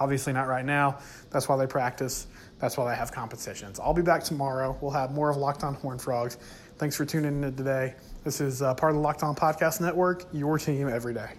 Obviously 0.00 0.32
not 0.32 0.48
right 0.48 0.64
now. 0.64 0.98
That's 1.30 1.48
why 1.48 1.56
they 1.56 1.66
practice. 1.66 2.26
That's 2.58 2.76
why 2.76 2.90
they 2.90 2.96
have 2.96 3.12
competitions. 3.12 3.80
I'll 3.80 3.94
be 3.94 4.02
back 4.02 4.22
tomorrow. 4.22 4.76
We'll 4.80 4.92
have 4.92 5.12
more 5.12 5.30
of 5.30 5.36
Locked 5.36 5.64
On 5.64 5.74
Horn 5.74 5.98
Frogs. 5.98 6.38
Thanks 6.78 6.96
for 6.96 7.04
tuning 7.04 7.42
in 7.42 7.56
today. 7.56 7.94
This 8.24 8.40
is 8.40 8.62
uh, 8.62 8.74
part 8.74 8.92
of 8.92 8.96
the 8.96 9.02
Locked 9.02 9.22
On 9.22 9.34
Podcast 9.34 9.80
Network, 9.80 10.24
your 10.32 10.58
team 10.58 10.88
every 10.88 11.14
day. 11.14 11.30